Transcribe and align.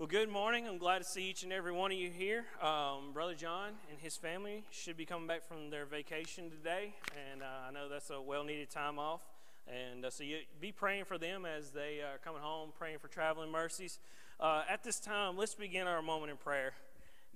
Well, 0.00 0.06
good 0.06 0.30
morning. 0.30 0.66
I'm 0.66 0.78
glad 0.78 1.00
to 1.00 1.04
see 1.04 1.28
each 1.28 1.42
and 1.42 1.52
every 1.52 1.72
one 1.72 1.92
of 1.92 1.98
you 1.98 2.08
here. 2.08 2.46
Um, 2.62 3.12
Brother 3.12 3.34
John 3.34 3.72
and 3.90 4.00
his 4.00 4.16
family 4.16 4.64
should 4.70 4.96
be 4.96 5.04
coming 5.04 5.28
back 5.28 5.46
from 5.46 5.68
their 5.68 5.84
vacation 5.84 6.48
today, 6.48 6.94
and 7.30 7.42
uh, 7.42 7.68
I 7.68 7.70
know 7.70 7.86
that's 7.90 8.08
a 8.08 8.18
well 8.18 8.42
needed 8.42 8.70
time 8.70 8.98
off. 8.98 9.20
And 9.68 10.06
uh, 10.06 10.08
so 10.08 10.24
you 10.24 10.38
be 10.58 10.72
praying 10.72 11.04
for 11.04 11.18
them 11.18 11.44
as 11.44 11.72
they 11.72 12.00
are 12.00 12.16
coming 12.24 12.40
home, 12.40 12.70
praying 12.78 13.00
for 13.00 13.08
traveling 13.08 13.52
mercies. 13.52 13.98
Uh, 14.40 14.62
at 14.70 14.82
this 14.82 15.00
time, 15.00 15.36
let's 15.36 15.54
begin 15.54 15.86
our 15.86 16.00
moment 16.00 16.30
in 16.30 16.38
prayer. 16.38 16.72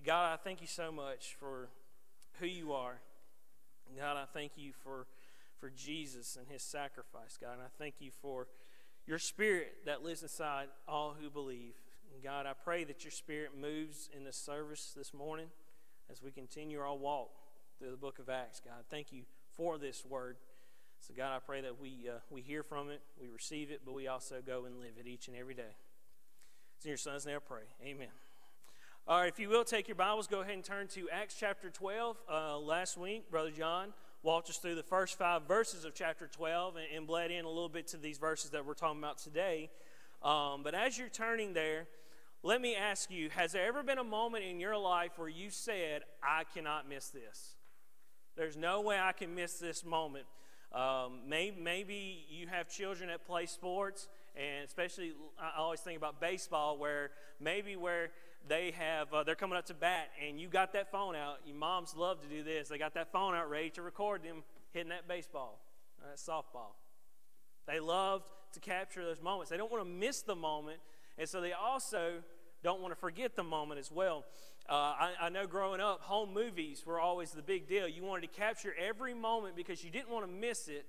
God, 0.02 0.32
I 0.32 0.42
thank 0.42 0.62
you 0.62 0.66
so 0.66 0.90
much 0.90 1.36
for 1.38 1.68
who 2.40 2.46
you 2.46 2.72
are. 2.72 2.94
God, 3.94 4.16
I 4.16 4.24
thank 4.32 4.52
you 4.56 4.72
for, 4.82 5.06
for 5.60 5.68
Jesus 5.68 6.34
and 6.34 6.48
his 6.48 6.62
sacrifice, 6.62 7.36
God. 7.38 7.52
And 7.52 7.62
I 7.62 7.72
thank 7.78 7.96
you 7.98 8.10
for 8.22 8.46
your 9.06 9.18
spirit 9.18 9.84
that 9.84 10.02
lives 10.02 10.22
inside 10.22 10.68
all 10.88 11.14
who 11.20 11.28
believe. 11.28 11.74
God, 12.22 12.46
I 12.46 12.52
pray 12.52 12.84
that 12.84 13.04
your 13.04 13.10
spirit 13.10 13.50
moves 13.58 14.08
in 14.16 14.24
this 14.24 14.36
service 14.36 14.92
this 14.96 15.12
morning 15.12 15.46
as 16.10 16.22
we 16.22 16.30
continue 16.30 16.78
our 16.80 16.94
walk 16.94 17.30
through 17.78 17.90
the 17.90 17.96
book 17.96 18.18
of 18.18 18.28
Acts. 18.28 18.60
God, 18.64 18.84
thank 18.90 19.12
you 19.12 19.22
for 19.56 19.78
this 19.78 20.04
word. 20.04 20.36
So, 21.00 21.12
God, 21.16 21.34
I 21.34 21.38
pray 21.38 21.60
that 21.62 21.80
we, 21.80 22.08
uh, 22.08 22.18
we 22.30 22.40
hear 22.40 22.62
from 22.62 22.90
it, 22.90 23.00
we 23.20 23.28
receive 23.28 23.70
it, 23.70 23.82
but 23.84 23.94
we 23.94 24.06
also 24.06 24.36
go 24.46 24.64
and 24.64 24.78
live 24.80 24.92
it 24.98 25.06
each 25.06 25.28
and 25.28 25.36
every 25.36 25.54
day. 25.54 25.76
It's 26.76 26.84
in 26.84 26.90
your 26.90 26.98
son's 26.98 27.26
name 27.26 27.36
I 27.36 27.40
pray. 27.40 27.62
Amen. 27.84 28.08
All 29.06 29.20
right, 29.20 29.28
if 29.28 29.38
you 29.38 29.48
will 29.48 29.64
take 29.64 29.88
your 29.88 29.96
Bibles, 29.96 30.26
go 30.26 30.40
ahead 30.40 30.54
and 30.54 30.64
turn 30.64 30.88
to 30.88 31.10
Acts 31.10 31.36
chapter 31.38 31.68
12. 31.68 32.16
Uh, 32.30 32.58
last 32.58 32.96
week, 32.96 33.30
Brother 33.30 33.50
John 33.50 33.92
walked 34.22 34.48
us 34.48 34.56
through 34.56 34.76
the 34.76 34.82
first 34.82 35.18
five 35.18 35.42
verses 35.42 35.84
of 35.84 35.94
chapter 35.94 36.26
12 36.26 36.76
and, 36.76 36.86
and 36.96 37.06
bled 37.06 37.30
in 37.30 37.44
a 37.44 37.48
little 37.48 37.68
bit 37.68 37.88
to 37.88 37.96
these 37.98 38.18
verses 38.18 38.50
that 38.50 38.64
we're 38.64 38.72
talking 38.72 38.98
about 38.98 39.18
today. 39.18 39.68
Um, 40.22 40.62
but 40.62 40.74
as 40.74 40.96
you're 40.96 41.10
turning 41.10 41.52
there, 41.52 41.86
let 42.44 42.60
me 42.60 42.76
ask 42.76 43.10
you 43.10 43.30
Has 43.30 43.52
there 43.52 43.66
ever 43.66 43.82
been 43.82 43.98
a 43.98 44.04
moment 44.04 44.44
in 44.44 44.60
your 44.60 44.76
life 44.76 45.12
where 45.16 45.28
you 45.28 45.50
said, 45.50 46.02
I 46.22 46.44
cannot 46.54 46.88
miss 46.88 47.08
this? 47.08 47.56
There's 48.36 48.56
no 48.56 48.82
way 48.82 48.98
I 49.00 49.12
can 49.12 49.34
miss 49.34 49.58
this 49.58 49.84
moment. 49.84 50.26
Um, 50.72 51.20
maybe, 51.26 51.56
maybe 51.60 52.26
you 52.28 52.48
have 52.48 52.68
children 52.68 53.08
that 53.08 53.24
play 53.26 53.46
sports, 53.46 54.08
and 54.36 54.66
especially 54.66 55.12
I 55.40 55.58
always 55.58 55.80
think 55.80 55.96
about 55.96 56.20
baseball, 56.20 56.76
where 56.76 57.12
maybe 57.40 57.76
where 57.76 58.10
they 58.46 58.72
have 58.72 59.12
uh, 59.14 59.24
they're 59.24 59.36
coming 59.36 59.56
up 59.56 59.66
to 59.66 59.74
bat, 59.74 60.10
and 60.26 60.38
you 60.38 60.48
got 60.48 60.72
that 60.74 60.90
phone 60.90 61.16
out. 61.16 61.38
Your 61.46 61.56
moms 61.56 61.94
love 61.96 62.20
to 62.22 62.28
do 62.28 62.42
this. 62.42 62.68
They 62.68 62.76
got 62.76 62.92
that 62.94 63.10
phone 63.10 63.34
out 63.34 63.48
ready 63.48 63.70
to 63.70 63.82
record 63.82 64.22
them 64.22 64.42
hitting 64.72 64.90
that 64.90 65.08
baseball, 65.08 65.60
that 66.02 66.18
softball. 66.18 66.74
They 67.66 67.80
love 67.80 68.22
to 68.52 68.60
capture 68.60 69.02
those 69.02 69.22
moments. 69.22 69.50
They 69.50 69.56
don't 69.56 69.72
want 69.72 69.82
to 69.84 69.90
miss 69.90 70.20
the 70.20 70.36
moment, 70.36 70.80
and 71.16 71.26
so 71.26 71.40
they 71.40 71.52
also 71.52 72.16
don't 72.64 72.80
want 72.80 72.92
to 72.92 72.98
forget 72.98 73.36
the 73.36 73.44
moment 73.44 73.78
as 73.78 73.92
well. 73.92 74.24
Uh, 74.68 74.72
I, 74.72 75.12
I, 75.20 75.28
know 75.28 75.46
growing 75.46 75.80
up, 75.80 76.00
home 76.00 76.32
movies 76.32 76.84
were 76.86 76.98
always 76.98 77.32
the 77.32 77.42
big 77.42 77.68
deal. 77.68 77.86
You 77.86 78.02
wanted 78.02 78.32
to 78.32 78.40
capture 78.40 78.74
every 78.80 79.12
moment 79.12 79.54
because 79.54 79.84
you 79.84 79.90
didn't 79.90 80.08
want 80.08 80.24
to 80.24 80.32
miss 80.32 80.68
it. 80.68 80.86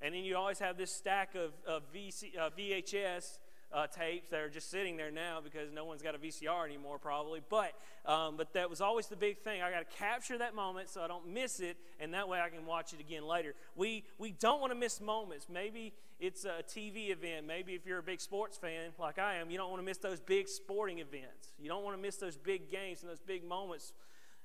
And 0.00 0.14
then 0.14 0.22
you 0.22 0.36
always 0.36 0.60
have 0.60 0.78
this 0.78 0.92
stack 0.92 1.34
of, 1.34 1.50
of 1.66 1.82
VC, 1.92 2.38
uh, 2.38 2.50
VHS 2.56 3.38
uh, 3.72 3.88
tapes 3.88 4.30
that 4.30 4.40
are 4.40 4.48
just 4.48 4.70
sitting 4.70 4.96
there 4.96 5.10
now 5.10 5.40
because 5.42 5.72
no 5.72 5.84
one's 5.84 6.00
got 6.00 6.14
a 6.14 6.18
VCR 6.18 6.64
anymore, 6.64 7.00
probably. 7.00 7.42
But, 7.50 7.72
um, 8.06 8.36
but 8.36 8.52
that 8.52 8.70
was 8.70 8.80
always 8.80 9.08
the 9.08 9.16
big 9.16 9.38
thing. 9.38 9.60
I 9.60 9.72
got 9.72 9.80
to 9.80 9.96
capture 9.96 10.38
that 10.38 10.54
moment 10.54 10.88
so 10.88 11.02
I 11.02 11.08
don't 11.08 11.28
miss 11.28 11.58
it, 11.58 11.76
and 11.98 12.14
that 12.14 12.28
way 12.28 12.40
I 12.40 12.48
can 12.48 12.64
watch 12.64 12.92
it 12.92 13.00
again 13.00 13.26
later. 13.26 13.54
We, 13.74 14.04
we 14.16 14.30
don't 14.30 14.60
want 14.60 14.72
to 14.72 14.78
miss 14.78 15.00
moments. 15.00 15.48
Maybe 15.52 15.92
it's 16.20 16.44
a 16.44 16.62
TV 16.66 17.10
event. 17.10 17.46
Maybe 17.46 17.74
if 17.74 17.86
you're 17.86 17.98
a 17.98 18.02
big 18.02 18.20
sports 18.20 18.56
fan 18.56 18.90
like 18.98 19.18
I 19.18 19.36
am, 19.36 19.50
you 19.50 19.56
don't 19.56 19.70
want 19.70 19.80
to 19.80 19.86
miss 19.86 19.98
those 19.98 20.20
big 20.20 20.48
sporting 20.48 20.98
events. 20.98 21.52
You 21.58 21.68
don't 21.68 21.84
want 21.84 21.96
to 21.96 22.02
miss 22.02 22.16
those 22.16 22.36
big 22.36 22.70
games 22.70 23.02
and 23.02 23.10
those 23.10 23.20
big 23.20 23.44
moments 23.44 23.92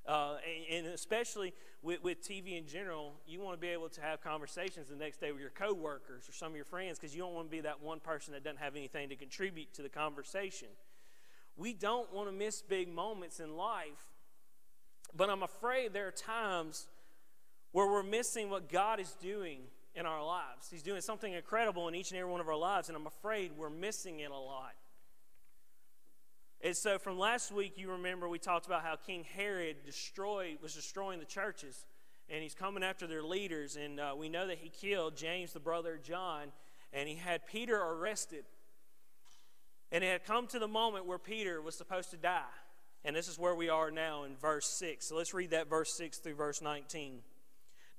uh, 0.05 0.35
and, 0.69 0.87
especially 0.87 1.53
with, 1.81 2.03
with, 2.03 2.21
TV 2.21 2.57
in 2.57 2.67
general, 2.67 3.13
you 3.25 3.39
want 3.39 3.55
to 3.55 3.61
be 3.61 3.69
able 3.69 3.87
to 3.87 4.01
have 4.01 4.21
conversations 4.21 4.89
the 4.89 4.95
next 4.95 5.21
day 5.21 5.31
with 5.31 5.39
your 5.39 5.49
coworkers 5.49 6.27
or 6.27 6.33
some 6.33 6.51
of 6.51 6.55
your 6.55 6.65
friends 6.65 6.99
because 6.99 7.15
you 7.15 7.21
don't 7.21 7.33
want 7.33 7.47
to 7.47 7.51
be 7.51 7.61
that 7.61 7.81
one 7.81 7.99
person 8.01 8.33
that 8.33 8.43
doesn't 8.43 8.59
have 8.59 8.75
anything 8.75 9.09
to 9.09 9.15
contribute 9.15 9.73
to 9.73 9.81
the 9.81 9.89
conversation. 9.89 10.67
We 11.55 11.73
don't 11.73 12.11
want 12.13 12.27
to 12.27 12.33
miss 12.33 12.61
big 12.61 12.93
moments 12.93 13.39
in 13.39 13.55
life, 13.55 14.11
but 15.15 15.29
I'm 15.29 15.43
afraid 15.43 15.93
there 15.93 16.07
are 16.07 16.11
times 16.11 16.87
where 17.71 17.87
we're 17.87 18.03
missing 18.03 18.49
what 18.49 18.69
God 18.69 18.99
is 18.99 19.15
doing 19.21 19.61
in 19.95 20.05
our 20.05 20.25
lives. 20.25 20.69
He's 20.69 20.83
doing 20.83 21.01
something 21.01 21.31
incredible 21.31 21.87
in 21.87 21.95
each 21.95 22.11
and 22.11 22.19
every 22.19 22.31
one 22.31 22.41
of 22.41 22.47
our 22.47 22.55
lives, 22.55 22.89
and 22.89 22.95
I'm 22.95 23.07
afraid 23.07 23.51
we're 23.57 23.69
missing 23.69 24.19
it 24.19 24.31
a 24.31 24.37
lot. 24.37 24.73
And 26.61 26.75
so 26.75 26.97
from 26.97 27.19
last 27.19 27.51
week, 27.51 27.73
you 27.75 27.91
remember 27.91 28.29
we 28.29 28.39
talked 28.39 28.65
about 28.65 28.83
how 28.83 28.95
King 28.95 29.25
Herod 29.35 29.77
destroyed, 29.85 30.59
was 30.61 30.73
destroying 30.73 31.19
the 31.19 31.25
churches, 31.25 31.85
and 32.29 32.41
he's 32.41 32.55
coming 32.55 32.83
after 32.83 33.05
their 33.05 33.21
leaders. 33.21 33.75
And 33.75 33.99
uh, 33.99 34.13
we 34.17 34.29
know 34.29 34.47
that 34.47 34.59
he 34.59 34.69
killed 34.69 35.17
James, 35.17 35.51
the 35.51 35.59
brother 35.59 35.95
of 35.95 36.03
John, 36.03 36.53
and 36.93 37.09
he 37.09 37.15
had 37.15 37.45
Peter 37.45 37.77
arrested. 37.77 38.45
And 39.91 40.05
it 40.05 40.07
had 40.07 40.23
come 40.23 40.47
to 40.47 40.59
the 40.59 40.67
moment 40.67 41.05
where 41.05 41.19
Peter 41.19 41.61
was 41.61 41.75
supposed 41.75 42.11
to 42.11 42.17
die. 42.17 42.41
And 43.03 43.13
this 43.13 43.27
is 43.27 43.37
where 43.37 43.53
we 43.53 43.67
are 43.67 43.91
now 43.91 44.23
in 44.23 44.37
verse 44.37 44.65
6. 44.65 45.07
So 45.07 45.17
let's 45.17 45.33
read 45.33 45.51
that 45.51 45.69
verse 45.69 45.93
6 45.97 46.19
through 46.19 46.35
verse 46.35 46.61
19. 46.61 47.19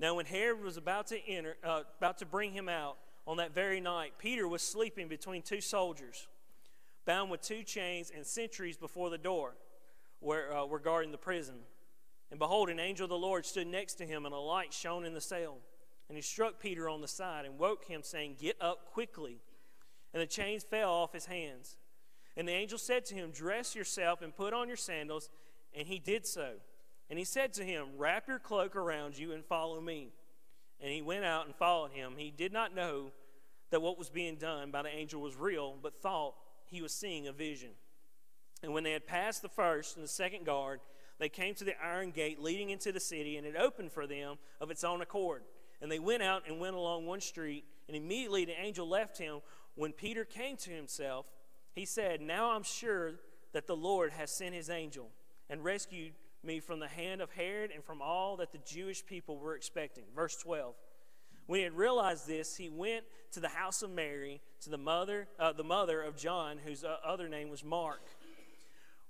Now, 0.01 0.15
when 0.15 0.27
Herod 0.27 0.63
was 0.63 0.77
about 0.77 1.07
to 1.09 1.29
enter, 1.29 1.57
uh, 1.63 1.83
about 1.99 2.19
to 2.19 2.27
bring 2.27 2.53
him 2.53 2.69
out 2.69 2.97
on 3.27 3.37
that 3.37 3.55
very 3.55 3.81
night, 3.81 4.15
Peter 4.19 4.47
was 4.49 4.63
sleeping 4.63 5.09
between 5.09 5.43
two 5.43 5.61
soldiers 5.61 6.27
bound 7.05 7.31
with 7.31 7.43
two 7.43 7.63
chains 7.63 8.11
and 8.15 8.27
sentries 8.27 8.77
before 8.77 9.11
the 9.11 9.19
door 9.19 9.55
where 10.21 10.55
uh, 10.57 10.65
were 10.65 10.79
guarding 10.79 11.13
the 11.13 11.19
prison. 11.19 11.57
And 12.31 12.39
behold, 12.39 12.71
an 12.71 12.81
angel 12.81 13.05
of 13.05 13.11
the 13.11 13.17
Lord 13.17 13.45
stood 13.45 13.67
next 13.67 13.95
to 13.95 14.07
him, 14.07 14.25
and 14.25 14.35
a 14.35 14.39
light 14.39 14.73
shone 14.73 15.05
in 15.05 15.15
the 15.15 15.21
cell. 15.21 15.59
And 16.09 16.17
he 16.17 16.23
struck 16.23 16.59
Peter 16.59 16.89
on 16.89 17.01
the 17.01 17.09
side 17.09 17.45
and 17.45 17.59
woke 17.59 17.85
him, 17.85 18.03
saying, 18.03 18.37
Get 18.41 18.57
up 18.61 18.93
quickly. 18.93 19.41
And 20.13 20.23
the 20.23 20.27
chains 20.27 20.63
fell 20.63 20.91
off 20.91 21.13
his 21.13 21.27
hands. 21.27 21.77
And 22.37 22.49
the 22.49 22.53
angel 22.53 22.79
said 22.79 23.05
to 23.07 23.15
him, 23.15 23.31
Dress 23.31 23.75
yourself 23.75 24.23
and 24.23 24.35
put 24.35 24.53
on 24.53 24.69
your 24.69 24.77
sandals. 24.77 25.29
And 25.75 25.87
he 25.87 25.99
did 25.99 26.27
so. 26.27 26.55
And 27.11 27.19
he 27.19 27.25
said 27.25 27.53
to 27.55 27.65
him, 27.65 27.87
Wrap 27.97 28.29
your 28.29 28.39
cloak 28.39 28.77
around 28.77 29.19
you 29.19 29.33
and 29.33 29.45
follow 29.45 29.81
me. 29.81 30.13
And 30.81 30.91
he 30.93 31.03
went 31.03 31.25
out 31.25 31.47
and 31.47 31.55
followed 31.55 31.93
him. 31.93 32.15
He 32.17 32.31
did 32.31 32.53
not 32.53 32.75
know 32.75 33.13
that 33.71 33.83
what 33.83 33.99
was 33.99 34.11
being 34.11 34.37
done 34.37 34.71
by 34.71 34.83
the 34.83 34.89
angel 34.89 35.21
was 35.21 35.37
real, 35.37 35.77
but 35.83 36.01
thought 36.01 36.35
he 36.67 36.83
was 36.83 36.93
seeing 36.93 37.27
a 37.27 37.33
vision. 37.33 37.71
And 38.63 38.73
when 38.73 38.85
they 38.85 38.93
had 38.93 39.07
passed 39.07 39.43
the 39.43 39.49
first 39.49 39.97
and 39.97 40.05
the 40.05 40.09
second 40.09 40.47
guard, 40.47 40.81
they 41.19 41.29
came 41.29 41.55
to 41.57 41.65
the 41.65 41.81
iron 41.83 42.11
gate 42.11 42.41
leading 42.41 42.71
into 42.71 42.93
the 42.93 43.01
city, 43.01 43.37
and 43.37 43.47
it 43.47 43.57
opened 43.57 43.93
for 43.93 44.07
them 44.07 44.37
of 44.61 44.71
its 44.71 44.85
own 44.85 45.01
accord. 45.01 45.43
And 45.81 45.91
they 45.91 45.99
went 45.99 46.23
out 46.23 46.45
and 46.49 46.59
went 46.59 46.75
along 46.75 47.07
one 47.07 47.21
street, 47.21 47.65
and 47.89 47.97
immediately 47.97 48.45
the 48.45 48.61
angel 48.61 48.89
left 48.89 49.19
him. 49.19 49.41
When 49.75 49.93
Peter 49.93 50.25
came 50.25 50.57
to 50.59 50.71
himself, 50.71 51.27
he 51.75 51.85
said, 51.85 52.21
Now 52.21 52.53
I'm 52.53 52.63
sure 52.63 53.13
that 53.53 53.67
the 53.67 53.77
Lord 53.77 54.13
has 54.13 54.31
sent 54.31 54.55
his 54.55 54.71
angel 54.71 55.11
and 55.51 55.63
rescued 55.63 56.13
me 56.45 56.61
from 56.61 56.81
the 56.81 56.89
hand 56.89 57.21
of 57.21 57.31
Herod 57.31 57.71
and 57.73 57.85
from 57.85 58.03
all 58.03 58.37
that 58.39 58.53
the 58.53 58.59
Jewish 58.59 59.05
people 59.05 59.39
were 59.39 59.55
expecting. 59.55 60.05
Verse 60.15 60.37
12. 60.37 60.75
When 61.47 61.59
he 61.59 61.65
had 61.65 61.75
realized 61.75 62.27
this, 62.27 62.57
he 62.57 62.69
went 62.69 63.05
to 63.33 63.41
the 63.41 63.49
house 63.49 63.83
of 63.83 63.91
Mary, 63.91 64.41
to 64.63 64.71
the 64.71 64.79
mother, 64.79 65.29
uh, 65.39 65.53
the 65.53 65.65
mother 65.65 66.01
of 66.01 66.17
John, 66.17 66.59
whose 66.65 66.85
uh, 66.85 66.97
other 67.05 67.29
name 67.29 67.51
was 67.51 67.63
Mark, 67.63 68.01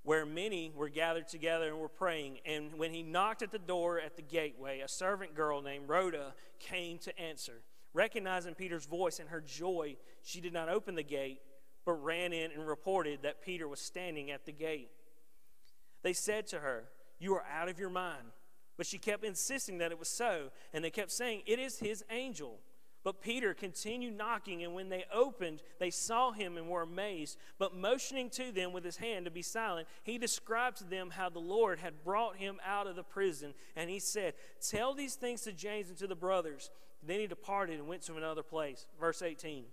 where 0.03 0.27
many 0.27 0.72
were 0.75 0.89
gathered 0.89 1.28
together 1.28 1.69
and 1.69 1.78
were 1.78 1.89
praying. 1.89 2.39
And 2.45 2.75
when 2.77 2.93
he 2.93 3.03
knocked 3.03 3.43
at 3.43 3.53
the 3.53 3.59
door 3.59 4.01
at 4.01 4.16
the 4.16 4.22
gateway, 4.22 4.81
a 4.81 4.89
servant 4.89 5.34
girl 5.34 5.62
named 5.62 5.89
Rhoda 5.89 6.34
came 6.59 6.99
to 6.99 7.19
answer. 7.19 7.62
Recognizing 7.93 8.55
Peter's 8.55 8.87
voice 8.87 9.21
and 9.21 9.28
her 9.28 9.41
joy, 9.41 9.97
she 10.22 10.41
did 10.41 10.53
not 10.53 10.69
open 10.69 10.97
the 10.97 11.05
gate, 11.05 11.41
but 11.84 11.93
ran 11.93 12.33
in 12.33 12.51
and 12.51 12.66
reported 12.66 13.22
that 13.22 13.43
Peter 13.43 13.69
was 13.69 13.81
standing 13.81 14.33
at 14.33 14.45
the 14.45 14.53
gate. 14.53 14.91
They 16.03 16.13
said 16.13 16.48
to 16.48 16.59
her, 16.59 16.84
You 17.19 17.34
are 17.34 17.45
out 17.53 17.69
of 17.69 17.78
your 17.78 17.91
mind. 17.91 18.27
But 18.77 18.87
she 18.87 18.99
kept 18.99 19.25
insisting 19.25 19.78
that 19.78 19.93
it 19.93 19.99
was 19.99 20.09
so, 20.09 20.51
and 20.72 20.84
they 20.84 20.91
kept 20.91 21.13
saying, 21.13 21.43
It 21.47 21.59
is 21.59 21.78
his 21.78 22.05
angel. 22.11 22.59
But 23.05 23.21
Peter 23.21 23.53
continued 23.53 24.16
knocking, 24.16 24.65
and 24.65 24.72
when 24.72 24.89
they 24.89 25.05
opened, 25.13 25.63
they 25.78 25.91
saw 25.91 26.33
him 26.33 26.57
and 26.57 26.71
were 26.71 26.83
amazed. 26.83 27.37
But 27.59 27.77
motioning 27.77 28.31
to 28.31 28.51
them 28.51 28.72
with 28.72 28.83
his 28.83 28.97
hand 28.97 29.27
to 29.27 29.31
be 29.31 29.43
silent, 29.43 29.89
he 30.03 30.16
described 30.16 30.78
to 30.78 30.84
them 30.84 31.11
how 31.11 31.28
the 31.28 31.39
Lord 31.39 31.78
had 31.78 32.03
brought 32.03 32.37
him 32.37 32.59
out 32.66 32.87
of 32.87 32.97
the 32.97 33.03
prison. 33.03 33.53
And 33.77 33.91
he 33.91 33.99
said, 33.99 34.33
Tell 34.67 34.95
these 34.95 35.17
things 35.17 35.43
to 35.43 35.53
James 35.53 35.91
and 35.91 35.99
to 35.99 36.07
the 36.07 36.17
brothers. 36.17 36.71
Then 37.07 37.21
he 37.21 37.27
departed 37.27 37.78
and 37.78 37.87
went 37.87 38.03
to 38.05 38.17
another 38.17 38.43
place. 38.43 38.87
Verse 38.99 39.21
18. 39.21 39.65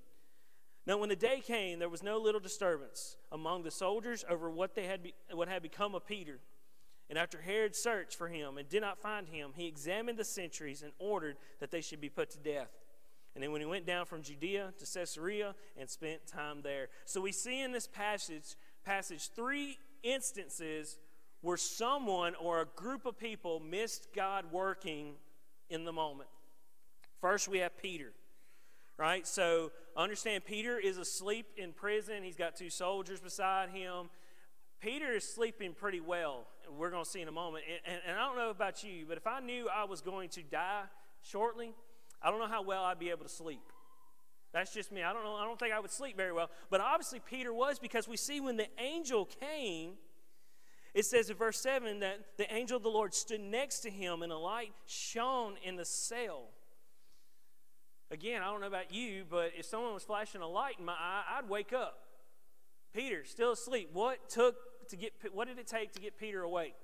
Now, 0.85 0.97
when 0.97 1.09
the 1.09 1.15
day 1.15 1.39
came, 1.39 1.79
there 1.79 1.87
was 1.87 2.03
no 2.03 2.17
little 2.17 2.41
disturbance 2.41 3.15
among 3.31 3.63
the 3.63 3.71
soldiers 3.71 4.25
over 4.29 4.49
what, 4.49 4.75
they 4.75 4.87
had 4.87 5.03
be, 5.03 5.13
what 5.31 5.47
had 5.47 5.61
become 5.61 5.95
of 5.95 6.05
Peter. 6.05 6.39
And 7.11 7.19
after 7.19 7.41
Herod 7.41 7.75
searched 7.75 8.15
for 8.15 8.29
him 8.29 8.57
and 8.57 8.69
did 8.69 8.79
not 8.79 8.97
find 8.97 9.27
him, 9.27 9.51
he 9.53 9.67
examined 9.67 10.17
the 10.17 10.23
sentries 10.23 10.81
and 10.81 10.93
ordered 10.97 11.35
that 11.59 11.69
they 11.69 11.81
should 11.81 11.99
be 11.99 12.07
put 12.07 12.29
to 12.29 12.37
death. 12.37 12.69
And 13.35 13.43
then 13.43 13.51
when 13.51 13.59
he 13.59 13.67
went 13.67 13.85
down 13.85 14.05
from 14.05 14.21
Judea 14.21 14.73
to 14.79 14.85
Caesarea 14.85 15.53
and 15.77 15.89
spent 15.89 16.25
time 16.25 16.61
there. 16.61 16.87
So 17.03 17.19
we 17.19 17.33
see 17.33 17.61
in 17.61 17.73
this 17.73 17.85
passage 17.85 18.55
passage 18.85 19.29
three 19.35 19.77
instances 20.03 20.99
where 21.41 21.57
someone 21.57 22.33
or 22.35 22.61
a 22.61 22.65
group 22.77 23.05
of 23.05 23.19
people 23.19 23.59
missed 23.59 24.07
God 24.15 24.45
working 24.49 25.15
in 25.69 25.83
the 25.83 25.91
moment. 25.91 26.29
First, 27.19 27.49
we 27.49 27.57
have 27.57 27.77
Peter, 27.77 28.13
right? 28.97 29.27
So 29.27 29.73
understand 29.97 30.45
Peter 30.45 30.79
is 30.79 30.97
asleep 30.97 31.47
in 31.57 31.73
prison. 31.73 32.23
He's 32.23 32.37
got 32.37 32.55
two 32.55 32.69
soldiers 32.69 33.19
beside 33.19 33.69
him. 33.71 34.09
Peter 34.79 35.11
is 35.11 35.27
sleeping 35.27 35.73
pretty 35.73 35.99
well. 35.99 36.45
We're 36.77 36.89
going 36.91 37.03
to 37.03 37.09
see 37.09 37.21
in 37.21 37.27
a 37.27 37.31
moment. 37.31 37.65
And, 37.67 37.93
and, 37.93 38.01
and, 38.07 38.19
I 38.19 38.25
don't 38.25 38.37
know 38.37 38.49
about 38.49 38.83
you, 38.83 39.05
but 39.07 39.17
if 39.17 39.27
I 39.27 39.39
knew 39.39 39.67
I 39.69 39.85
was 39.85 40.01
going 40.01 40.29
to 40.29 40.43
die 40.43 40.83
shortly, 41.21 41.73
I 42.21 42.29
don't 42.29 42.39
know 42.39 42.47
how 42.47 42.63
well 42.63 42.83
I'd 42.83 42.99
be 42.99 43.09
able 43.09 43.23
to 43.23 43.29
sleep. 43.29 43.61
That's 44.53 44.73
just 44.73 44.91
me. 44.91 45.03
I 45.03 45.13
don't 45.13 45.23
know. 45.23 45.35
I 45.35 45.45
don't 45.45 45.59
think 45.59 45.73
I 45.73 45.79
would 45.79 45.91
sleep 45.91 46.17
very 46.17 46.33
well. 46.33 46.49
But 46.69 46.81
obviously, 46.81 47.19
Peter 47.19 47.53
was 47.53 47.79
because 47.79 48.07
we 48.07 48.17
see 48.17 48.41
when 48.41 48.57
the 48.57 48.67
angel 48.79 49.25
came, 49.25 49.93
it 50.93 51.05
says 51.05 51.29
in 51.29 51.37
verse 51.37 51.59
7 51.61 51.99
that 52.01 52.19
the 52.37 52.53
angel 52.53 52.77
of 52.77 52.83
the 52.83 52.89
Lord 52.89 53.13
stood 53.13 53.39
next 53.39 53.79
to 53.79 53.89
him 53.89 54.23
and 54.23 54.31
a 54.31 54.37
light 54.37 54.73
shone 54.85 55.55
in 55.63 55.77
the 55.77 55.85
cell. 55.85 56.49
Again, 58.09 58.41
I 58.41 58.51
don't 58.51 58.59
know 58.59 58.67
about 58.67 58.93
you, 58.93 59.23
but 59.29 59.51
if 59.57 59.65
someone 59.65 59.93
was 59.93 60.03
flashing 60.03 60.41
a 60.41 60.47
light 60.47 60.75
in 60.79 60.85
my 60.85 60.93
eye, 60.93 61.23
I'd 61.37 61.47
wake 61.47 61.71
up. 61.71 61.97
Peter, 62.93 63.23
still 63.23 63.53
asleep. 63.53 63.89
What 63.93 64.29
took 64.29 64.55
to 64.91 64.97
get 64.97 65.13
what 65.33 65.47
did 65.47 65.59
it 65.59 65.67
take 65.67 65.91
to 65.93 65.99
get 65.99 66.17
Peter 66.17 66.43
awake? 66.43 66.75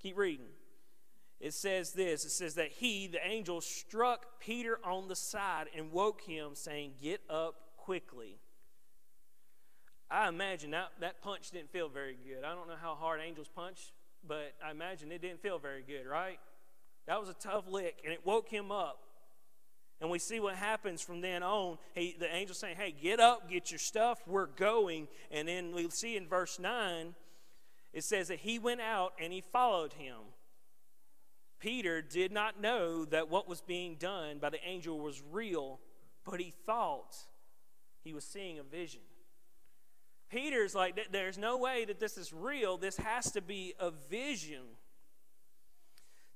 Keep 0.00 0.16
reading. 0.16 0.46
It 1.40 1.52
says 1.52 1.92
this 1.92 2.24
it 2.24 2.30
says 2.30 2.54
that 2.54 2.72
he, 2.72 3.06
the 3.06 3.24
angel, 3.26 3.60
struck 3.60 4.40
Peter 4.40 4.78
on 4.84 5.08
the 5.08 5.16
side 5.16 5.66
and 5.76 5.92
woke 5.92 6.22
him, 6.22 6.54
saying, 6.54 6.92
Get 7.02 7.20
up 7.28 7.54
quickly. 7.76 8.38
I 10.10 10.28
imagine 10.28 10.70
that, 10.70 10.92
that 11.00 11.20
punch 11.20 11.50
didn't 11.50 11.72
feel 11.72 11.88
very 11.88 12.16
good. 12.16 12.44
I 12.44 12.54
don't 12.54 12.68
know 12.68 12.76
how 12.80 12.94
hard 12.94 13.20
angels 13.20 13.48
punch, 13.54 13.92
but 14.26 14.54
I 14.64 14.70
imagine 14.70 15.10
it 15.10 15.20
didn't 15.20 15.42
feel 15.42 15.58
very 15.58 15.82
good, 15.82 16.06
right? 16.06 16.38
That 17.06 17.18
was 17.20 17.28
a 17.28 17.34
tough 17.34 17.64
lick, 17.68 18.02
and 18.04 18.12
it 18.12 18.24
woke 18.24 18.48
him 18.48 18.70
up. 18.70 18.98
And 20.00 20.10
we 20.10 20.18
see 20.18 20.40
what 20.40 20.56
happens 20.56 21.00
from 21.00 21.20
then 21.20 21.42
on. 21.42 21.78
He, 21.94 22.16
the 22.18 22.32
angel 22.34 22.54
saying, 22.54 22.76
Hey, 22.76 22.92
get 22.92 23.18
up, 23.18 23.50
get 23.50 23.70
your 23.70 23.78
stuff, 23.78 24.20
we're 24.26 24.46
going. 24.46 25.08
And 25.30 25.48
then 25.48 25.74
we 25.74 25.88
see 25.90 26.16
in 26.16 26.28
verse 26.28 26.58
9, 26.58 27.14
it 27.92 28.04
says 28.04 28.28
that 28.28 28.40
he 28.40 28.58
went 28.58 28.80
out 28.82 29.14
and 29.20 29.32
he 29.32 29.40
followed 29.40 29.94
him. 29.94 30.16
Peter 31.58 32.02
did 32.02 32.30
not 32.30 32.60
know 32.60 33.06
that 33.06 33.30
what 33.30 33.48
was 33.48 33.62
being 33.62 33.96
done 33.96 34.38
by 34.38 34.50
the 34.50 34.62
angel 34.66 35.00
was 35.00 35.22
real, 35.32 35.80
but 36.24 36.40
he 36.40 36.52
thought 36.66 37.16
he 38.04 38.12
was 38.12 38.24
seeing 38.24 38.58
a 38.58 38.62
vision. 38.62 39.00
Peter's 40.30 40.74
like, 40.74 41.10
There's 41.10 41.38
no 41.38 41.56
way 41.56 41.86
that 41.86 41.98
this 41.98 42.18
is 42.18 42.32
real. 42.34 42.76
This 42.76 42.98
has 42.98 43.30
to 43.32 43.40
be 43.40 43.72
a 43.80 43.90
vision. 44.10 44.62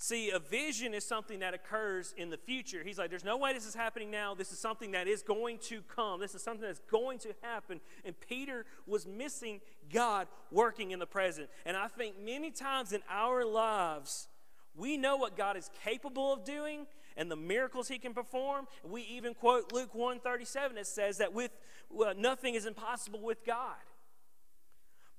See, 0.02 0.31
a 0.31 0.38
vision 0.38 0.94
is 0.94 1.05
something 1.05 1.41
that 1.41 1.52
occurs 1.52 2.14
in 2.17 2.31
the 2.31 2.38
future. 2.38 2.82
He's 2.82 2.97
like, 2.97 3.11
there's 3.11 3.23
no 3.23 3.37
way 3.37 3.52
this 3.52 3.67
is 3.67 3.75
happening 3.75 4.11
now. 4.11 4.35
This 4.35 4.50
is 4.50 4.58
something 4.58 4.93
that 4.93 5.06
is 5.06 5.23
going 5.23 5.58
to 5.64 5.82
come. 5.94 6.20
This 6.20 6.35
is 6.35 6.43
something 6.43 6.67
that's 6.67 6.81
going 6.91 7.19
to 7.19 7.35
happen. 7.43 7.82
And 8.02 8.19
Peter 8.19 8.64
was 8.87 9.06
missing 9.06 9.61
God 9.93 10.26
working 10.50 10.93
in 10.93 11.00
the 11.00 11.06
present. 11.06 11.50
And 11.67 11.76
I 11.76 11.87
think 11.87 12.19
many 12.19 12.50
times 12.50 12.94
in 12.94 13.02
our 13.11 13.44
lives, 13.44 14.29
we 14.75 14.97
know 14.97 15.19
what 15.19 15.37
God 15.37 15.58
is 15.58 15.69
capable 15.85 16.32
of 16.32 16.47
doing 16.47 16.87
and 17.19 17.31
the 17.31 17.37
miracles 17.37 17.87
he 17.88 17.99
can 17.99 18.14
perform. 18.14 18.69
We 18.82 19.02
even 19.02 19.35
quote 19.35 19.70
Luke 19.70 19.94
137 19.94 20.76
that 20.76 20.87
says 20.87 21.19
that 21.19 21.35
with 21.35 21.50
well, 21.91 22.14
nothing 22.17 22.55
is 22.55 22.64
impossible 22.64 23.20
with 23.20 23.44
God. 23.44 23.76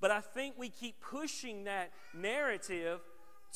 But 0.00 0.10
I 0.10 0.20
think 0.20 0.56
we 0.58 0.70
keep 0.70 1.00
pushing 1.00 1.64
that 1.64 1.92
narrative 2.12 2.98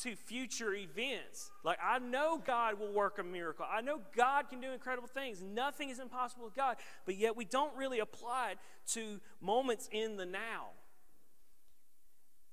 to 0.03 0.15
future 0.15 0.73
events. 0.73 1.51
Like, 1.63 1.79
I 1.83 1.99
know 1.99 2.41
God 2.43 2.79
will 2.79 2.91
work 2.91 3.17
a 3.19 3.23
miracle. 3.23 3.65
I 3.69 3.81
know 3.81 3.99
God 4.15 4.49
can 4.49 4.61
do 4.61 4.71
incredible 4.71 5.07
things. 5.07 5.41
Nothing 5.41 5.89
is 5.89 5.99
impossible 5.99 6.45
with 6.45 6.55
God. 6.55 6.77
But 7.05 7.15
yet, 7.15 7.35
we 7.35 7.45
don't 7.45 7.75
really 7.75 7.99
apply 7.99 8.51
it 8.51 8.57
to 8.93 9.19
moments 9.41 9.89
in 9.91 10.17
the 10.17 10.25
now. 10.25 10.67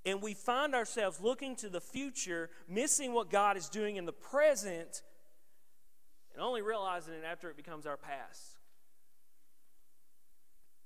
And 0.06 0.23
we 0.23 0.35
find 0.35 0.75
ourselves 0.75 1.20
looking 1.20 1.56
to 1.56 1.69
the 1.69 1.81
future, 1.81 2.50
missing 2.69 3.12
what 3.12 3.31
God 3.31 3.56
is 3.56 3.69
doing 3.69 3.97
in 3.97 4.05
the 4.05 4.12
present, 4.12 5.02
and 6.32 6.43
only 6.43 6.62
realizing 6.62 7.14
it 7.14 7.25
after 7.31 7.50
it 7.50 7.56
becomes 7.56 7.87
our 7.87 7.97
past. 7.97 8.58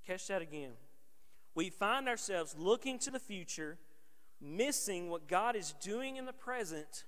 Catch 0.07 0.29
that 0.29 0.43
again. 0.43 0.73
We 1.55 1.71
find 1.71 2.09
ourselves 2.09 2.55
looking 2.57 2.99
to 3.01 3.11
the 3.11 3.19
future 3.19 3.79
missing 4.41 5.11
what 5.11 5.29
God 5.29 5.57
is 5.57 5.75
doing 5.83 6.17
in 6.17 6.27
the 6.27 6.33
present 6.33 7.05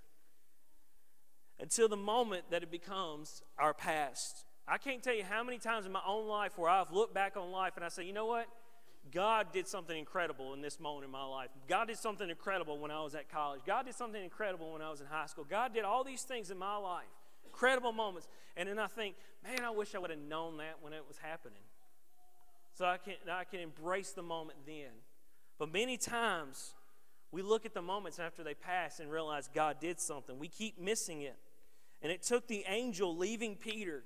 until 1.59 1.89
the 1.89 1.97
moment 1.97 2.45
that 2.51 2.63
it 2.63 2.71
becomes 2.71 3.43
our 3.59 3.75
past. 3.75 4.45
I 4.67 4.79
can't 4.79 5.03
tell 5.03 5.15
you 5.15 5.25
how 5.25 5.43
many 5.43 5.59
times 5.59 5.87
in 5.87 5.93
my 5.93 6.01
own 6.07 6.27
life 6.27 6.57
where 6.57 6.71
I've 6.71 6.93
looked 6.93 7.15
back 7.15 7.37
on 7.37 7.51
life 7.51 7.73
and 7.77 7.85
I 7.85 7.89
say, 7.89 8.05
you 8.05 8.13
know 8.13 8.27
what? 8.27 8.47
God 9.13 9.49
did 9.53 9.67
something 9.67 9.97
incredible 9.97 10.55
in 10.55 10.61
this 10.61 10.79
moment 10.79 11.05
in 11.05 11.11
my 11.11 11.25
life. 11.25 11.49
God 11.69 11.89
did 11.89 11.99
something 11.99 12.29
incredible 12.29 12.79
when 12.79 12.91
I 12.91 13.03
was 13.03 13.15
at 13.15 13.29
college. 13.31 13.63
God 13.67 13.87
did 13.87 13.95
something 13.95 14.23
incredible 14.23 14.73
when 14.73 14.83
I 14.83 14.91
was 14.91 15.01
in 15.01 15.07
high 15.07 15.27
school. 15.27 15.45
God 15.49 15.75
did 15.75 15.85
all 15.85 16.05
these 16.05 16.23
things 16.23 16.51
in 16.51 16.59
my 16.59 16.77
life. 16.77 17.07
Incredible 17.45 17.93
moments. 17.93 18.29
And 18.57 18.69
then 18.69 18.79
I 18.79 18.87
think, 18.87 19.17
man, 19.43 19.65
I 19.65 19.71
wish 19.71 19.95
I 19.95 19.99
would 19.99 20.11
have 20.11 20.19
known 20.19 20.59
that 20.59 20.77
when 20.81 20.93
it 20.93 21.03
was 21.07 21.17
happening. 21.19 21.63
So 22.75 22.85
I 22.85 22.99
can, 22.99 23.15
I 23.31 23.45
can 23.45 23.61
embrace 23.61 24.13
the 24.13 24.23
moment 24.23 24.59
then. 24.67 24.91
But 25.59 25.73
many 25.73 25.97
times, 25.97 26.75
we 27.33 27.43
look 27.43 27.65
at 27.65 27.75
the 27.75 27.83
moments 27.83 28.19
after 28.19 28.43
they 28.43 28.55
pass 28.55 29.01
and 29.01 29.11
realize 29.11 29.49
God 29.53 29.77
did 29.81 30.01
something. 30.01 30.39
We 30.39 30.49
keep 30.49 30.81
missing 30.81 31.23
it. 31.23 31.37
And 32.03 32.11
it 32.11 32.23
took 32.23 32.49
the 32.49 32.65
angel 32.67 33.17
leaving 33.17 33.57
Peter 33.57 34.03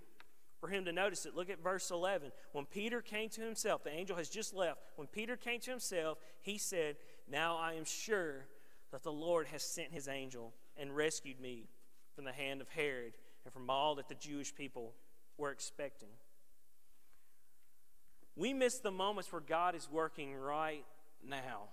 for 0.61 0.69
him 0.69 0.85
to 0.85 0.93
notice 0.93 1.27
it. 1.27 1.35
Look 1.35 1.49
at 1.49 1.63
verse 1.63 1.91
11. 1.91 2.33
When 2.53 2.67
Peter 2.67 3.01
came 3.01 3.29
to 3.31 3.41
himself, 3.41 3.85
the 3.85 3.93
angel 3.93 4.17
has 4.17 4.29
just 4.29 4.55
left. 4.55 4.81
When 4.97 5.07
Peter 5.07 5.37
came 5.37 5.61
to 5.61 5.71
himself, 5.71 6.19
he 6.43 6.59
said, 6.59 6.97
Now 7.31 7.57
I 7.57 7.75
am 7.75 7.85
sure 7.85 8.47
that 8.91 9.03
the 9.03 9.13
Lord 9.13 9.47
has 9.49 9.63
sent 9.63 9.93
his 9.93 10.09
angel 10.09 10.53
and 10.77 10.95
rescued 10.95 11.41
me 11.41 11.69
from 12.15 12.25
the 12.25 12.33
hand 12.33 12.61
of 12.61 12.69
Herod 12.69 13.15
and 13.45 13.53
from 13.53 13.71
all 13.71 13.95
that 13.97 14.09
the 14.09 14.15
Jewish 14.15 14.55
people 14.55 14.95
were 15.39 15.51
expecting. 15.51 16.09
We 18.37 18.53
miss 18.53 18.79
the 18.79 18.91
moments 18.91 19.33
where 19.33 19.41
God 19.41 19.75
is 19.75 19.89
working 19.91 20.35
right 20.35 20.85
now. 21.27 21.69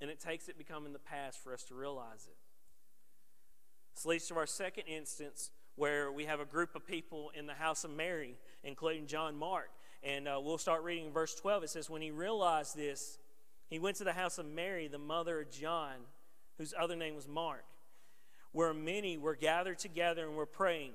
And 0.00 0.10
it 0.10 0.20
takes 0.20 0.48
it 0.48 0.56
becoming 0.56 0.92
the 0.92 0.98
past 0.98 1.42
for 1.42 1.52
us 1.52 1.62
to 1.64 1.74
realize 1.74 2.26
it. 2.26 2.36
This 3.94 4.06
leads 4.06 4.26
to 4.28 4.36
our 4.36 4.46
second 4.46 4.84
instance 4.84 5.50
where 5.76 6.10
we 6.10 6.24
have 6.24 6.40
a 6.40 6.44
group 6.44 6.74
of 6.74 6.86
people 6.86 7.30
in 7.34 7.46
the 7.46 7.54
house 7.54 7.84
of 7.84 7.90
Mary, 7.90 8.36
including 8.64 9.06
John 9.06 9.36
Mark. 9.36 9.70
And 10.02 10.26
uh, 10.26 10.40
we'll 10.42 10.58
start 10.58 10.82
reading 10.82 11.12
verse 11.12 11.34
12. 11.34 11.64
It 11.64 11.70
says, 11.70 11.90
When 11.90 12.02
he 12.02 12.10
realized 12.10 12.76
this, 12.76 13.18
he 13.68 13.78
went 13.78 13.96
to 13.96 14.04
the 14.04 14.12
house 14.12 14.38
of 14.38 14.46
Mary, 14.46 14.88
the 14.88 14.98
mother 14.98 15.40
of 15.40 15.50
John, 15.50 15.96
whose 16.58 16.74
other 16.78 16.96
name 16.96 17.14
was 17.14 17.28
Mark, 17.28 17.64
where 18.52 18.74
many 18.74 19.16
were 19.16 19.36
gathered 19.36 19.78
together 19.78 20.26
and 20.26 20.36
were 20.36 20.46
praying. 20.46 20.92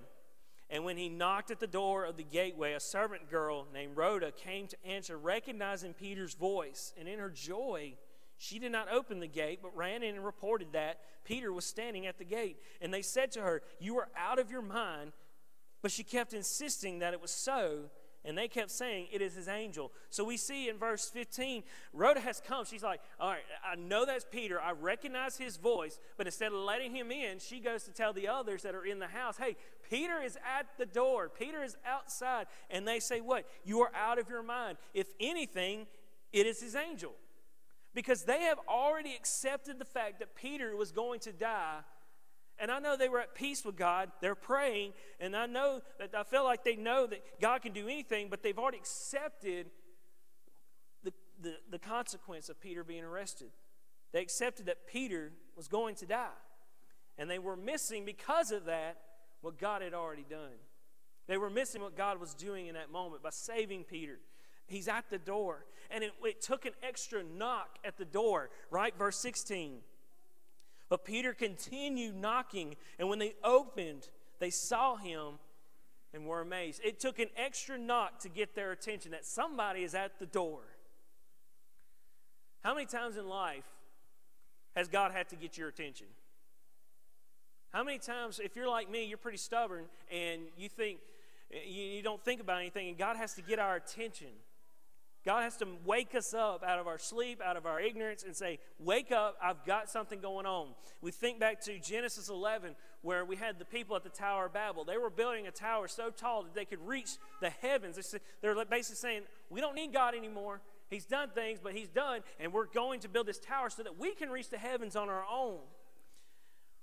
And 0.70 0.84
when 0.84 0.98
he 0.98 1.10
knocked 1.10 1.52
at 1.52 1.60
the 1.60 1.68
door 1.68 2.06
of 2.06 2.18
the 2.18 2.24
gateway, 2.24 2.74
a 2.74 2.80
servant 2.80 3.30
girl 3.30 3.68
named 3.72 3.96
Rhoda 3.96 4.32
came 4.32 4.68
to 4.68 4.86
answer, 4.86 5.18
recognizing 5.18 5.94
Peter's 5.94 6.34
voice. 6.34 6.94
And 7.00 7.08
in 7.08 7.20
her 7.20 7.30
joy, 7.30 7.94
she 8.38 8.60
did 8.60 8.72
not 8.72 8.92
open 8.92 9.20
the 9.20 9.28
gate, 9.28 9.60
but 9.62 9.76
ran 9.76 10.04
in 10.04 10.16
and 10.16 10.26
reported 10.26 10.74
that 10.74 11.00
Peter 11.24 11.54
was 11.54 11.66
standing 11.66 12.06
at 12.06 12.18
the 12.18 12.26
gate. 12.26 12.58
And 12.82 12.94
they 12.94 13.02
said 13.02 13.32
to 13.34 13.42
her, 13.42 13.62
You 13.80 13.98
are 13.98 14.10
out 14.18 14.40
of 14.40 14.52
your 14.52 14.62
mind. 14.62 15.14
But 15.82 15.92
she 15.92 16.04
kept 16.04 16.34
insisting 16.34 17.00
that 17.00 17.14
it 17.14 17.22
was 17.22 17.32
so. 17.32 17.92
And 18.26 18.36
they 18.36 18.48
kept 18.48 18.72
saying, 18.72 19.08
It 19.12 19.22
is 19.22 19.36
his 19.36 19.48
angel. 19.48 19.92
So 20.10 20.26
we 20.26 20.36
see 20.36 20.68
in 20.68 20.78
verse 20.78 21.10
15, 21.10 21.64
Rhoda 21.94 22.20
has 22.20 22.42
come. 22.46 22.66
She's 22.66 22.84
like, 22.84 23.00
All 23.20 23.30
right, 23.30 23.44
I 23.66 23.76
know 23.76 24.06
that's 24.06 24.26
Peter. 24.30 24.60
I 24.60 24.72
recognize 24.72 25.38
his 25.38 25.56
voice. 25.56 26.00
But 26.18 26.26
instead 26.26 26.52
of 26.52 26.58
letting 26.58 26.94
him 26.94 27.12
in, 27.12 27.40
she 27.40 27.60
goes 27.60 27.84
to 27.84 27.92
tell 27.92 28.12
the 28.12 28.28
others 28.28 28.64
that 28.64 28.76
are 28.76 28.86
in 28.86 29.00
the 29.00 29.08
house, 29.08 29.38
Hey, 29.38 29.56
Peter 29.90 30.22
is 30.22 30.38
at 30.38 30.68
the 30.78 30.86
door. 30.86 31.30
Peter 31.30 31.64
is 31.64 31.78
outside. 31.86 32.48
And 32.70 32.86
they 32.86 33.00
say, 33.00 33.22
What? 33.22 33.46
You 33.64 33.82
are 33.82 33.92
out 33.96 34.20
of 34.20 34.28
your 34.28 34.44
mind. 34.44 34.78
If 34.94 35.08
anything, 35.22 35.88
it 36.34 36.46
is 36.46 36.60
his 36.60 36.76
angel 36.76 37.14
because 37.96 38.24
they 38.24 38.42
have 38.42 38.60
already 38.68 39.16
accepted 39.16 39.80
the 39.80 39.86
fact 39.86 40.20
that 40.20 40.36
Peter 40.36 40.76
was 40.76 40.92
going 40.92 41.22
to 41.22 41.32
die. 41.32 41.80
And 42.60 42.70
I 42.70 42.80
know 42.80 42.96
they 42.96 43.10
were 43.10 43.22
at 43.22 43.34
peace 43.34 43.66
with 43.66 43.76
God. 43.76 44.12
They're 44.22 44.36
praying. 44.36 44.94
And 45.20 45.36
I 45.36 45.46
know 45.46 45.82
that 45.98 46.14
I 46.14 46.24
feel 46.24 46.44
like 46.44 46.64
they 46.64 46.76
know 46.76 47.08
that 47.08 47.22
God 47.42 47.62
can 47.62 47.72
do 47.72 47.88
anything, 47.88 48.28
but 48.30 48.44
they've 48.44 48.60
already 48.60 48.78
accepted 48.78 49.68
the, 51.04 51.14
the, 51.42 51.56
the 51.72 51.80
consequence 51.80 52.50
of 52.50 52.60
Peter 52.60 52.84
being 52.84 53.04
arrested. 53.04 53.50
They 54.12 54.22
accepted 54.22 54.68
that 54.68 54.88
Peter 54.88 55.32
was 55.56 55.68
going 55.68 55.96
to 55.96 56.06
die. 56.06 56.28
And 57.18 57.30
they 57.30 57.40
were 57.40 57.56
missing, 57.56 58.04
because 58.06 58.52
of 58.52 58.66
that, 58.66 58.98
what 59.42 59.58
God 59.58 59.82
had 59.82 59.94
already 59.94 60.26
done. 60.30 60.60
They 61.28 61.38
were 61.38 61.50
missing 61.50 61.82
what 61.82 61.96
God 61.96 62.20
was 62.20 62.34
doing 62.34 62.68
in 62.68 62.76
that 62.76 62.92
moment 62.92 63.24
by 63.24 63.30
saving 63.32 63.86
Peter. 63.86 64.20
He's 64.68 64.88
at 64.88 65.10
the 65.10 65.18
door. 65.18 65.66
And 65.92 66.04
it, 66.04 66.12
it 66.24 66.42
took 66.42 66.66
an 66.66 66.74
extra 66.82 67.24
knock 67.24 67.78
at 67.84 67.98
the 67.98 68.06
door, 68.06 68.50
right? 68.72 68.94
Verse 68.98 69.18
16. 69.18 69.78
But 70.90 71.06
Peter 71.06 71.34
continued 71.34 72.16
knocking, 72.16 72.76
and 73.00 73.10
when 73.10 73.20
they 73.20 73.36
opened, 73.44 74.08
they 74.40 74.50
saw 74.50 74.96
him 74.96 75.40
and 76.14 76.26
were 76.26 76.42
amazed. 76.42 76.82
It 76.84 77.00
took 77.00 77.20
an 77.20 77.30
extra 77.36 77.78
knock 77.78 78.20
to 78.20 78.30
get 78.30 78.56
their 78.56 78.72
attention 78.72 79.12
that 79.12 79.26
somebody 79.26 79.84
is 79.84 79.94
at 79.96 80.20
the 80.20 80.26
door. 80.26 80.62
How 82.64 82.74
many 82.74 82.86
times 82.86 83.18
in 83.18 83.28
life 83.28 83.66
has 84.76 84.88
God 84.88 85.12
had 85.12 85.30
to 85.30 85.36
get 85.36 85.58
your 85.58 85.68
attention? 85.68 86.08
How 87.72 87.84
many 87.84 88.00
times, 88.00 88.40
if 88.42 88.56
you're 88.56 88.70
like 88.70 88.90
me, 88.90 89.06
you're 89.06 89.18
pretty 89.18 89.38
stubborn 89.38 89.86
and 90.10 90.44
you 90.58 90.70
think, 90.70 91.00
you, 91.52 91.84
you 91.84 92.02
don't 92.02 92.24
think 92.24 92.40
about 92.42 92.60
anything, 92.60 92.88
and 92.88 92.98
God 92.98 93.18
has 93.18 93.34
to 93.34 93.42
get 93.42 93.60
our 93.60 93.76
attention. 93.76 94.30
God 95.26 95.42
has 95.42 95.58
to 95.58 95.68
wake 95.84 96.14
us 96.14 96.36
up 96.36 96.64
out 96.64 96.78
of 96.78 96.86
our 96.86 97.00
sleep, 97.00 97.42
out 97.44 97.58
of 97.58 97.66
our 97.66 97.82
ignorance, 97.82 98.24
and 98.24 98.36
say, 98.36 98.60
Wake 98.78 99.12
up, 99.12 99.36
I've 99.42 99.66
got 99.66 99.90
something 99.90 100.20
going 100.20 100.46
on. 100.46 100.70
We 101.02 101.12
think 101.12 101.40
back 101.40 101.62
to 101.62 101.80
Genesis 101.80 102.30
11, 102.30 102.76
where 103.02 103.26
we 103.26 103.36
had 103.36 103.58
the 103.58 103.66
people 103.66 103.96
at 103.96 104.04
the 104.04 104.10
Tower 104.10 104.46
of 104.46 104.54
Babel. 104.54 104.86
They 104.86 104.98
were 104.98 105.10
building 105.10 105.48
a 105.48 105.52
tower 105.52 105.88
so 105.88 106.12
tall 106.12 106.44
that 106.44 106.54
they 106.54 106.66
could 106.66 106.86
reach 106.86 107.18
the 107.42 107.50
heavens. 107.50 107.98
They're 108.42 108.54
basically 108.66 108.98
saying, 108.98 109.22
We 109.50 109.62
don't 109.62 109.74
need 109.74 109.94
God 109.94 110.14
anymore. 110.14 110.62
He's 110.92 111.06
done 111.06 111.30
things, 111.30 111.60
but 111.62 111.74
He's 111.74 111.90
done, 111.90 112.22
and 112.40 112.54
we're 112.54 112.68
going 112.68 113.00
to 113.00 113.10
build 113.10 113.26
this 113.26 113.40
tower 113.40 113.72
so 113.72 113.82
that 113.82 113.98
we 113.98 114.14
can 114.14 114.30
reach 114.30 114.50
the 114.50 114.60
heavens 114.60 114.96
on 114.96 115.10
our 115.10 115.26
own. 115.32 115.58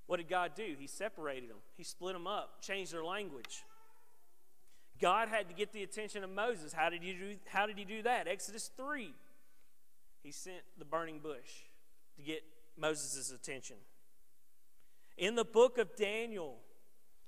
What 0.07 0.17
did 0.17 0.29
God 0.29 0.53
do? 0.57 0.75
He 0.79 0.89
separated 0.89 1.49
them, 1.49 1.59
He 1.77 1.85
split 1.85 2.15
them 2.15 2.27
up, 2.27 2.61
changed 2.61 2.93
their 2.93 3.05
language. 3.05 3.63
God 5.03 5.29
had 5.29 5.49
to 5.49 5.55
get 5.55 5.73
the 5.73 5.83
attention 5.83 6.23
of 6.23 6.31
Moses. 6.31 6.73
How 6.73 6.89
did 6.89 7.03
he 7.03 7.13
do, 7.13 7.35
how 7.49 7.67
did 7.67 7.77
he 7.77 7.85
do 7.85 8.03
that? 8.03 8.29
Exodus 8.29 8.71
3. 8.77 9.13
He 10.23 10.31
sent 10.31 10.63
the 10.79 10.85
burning 10.85 11.19
bush 11.19 11.67
to 12.17 12.23
get 12.23 12.45
Moses' 12.79 13.33
attention. 13.33 13.77
In 15.19 15.35
the 15.35 15.45
book 15.45 15.77
of 15.77 15.97
Daniel, 15.97 16.55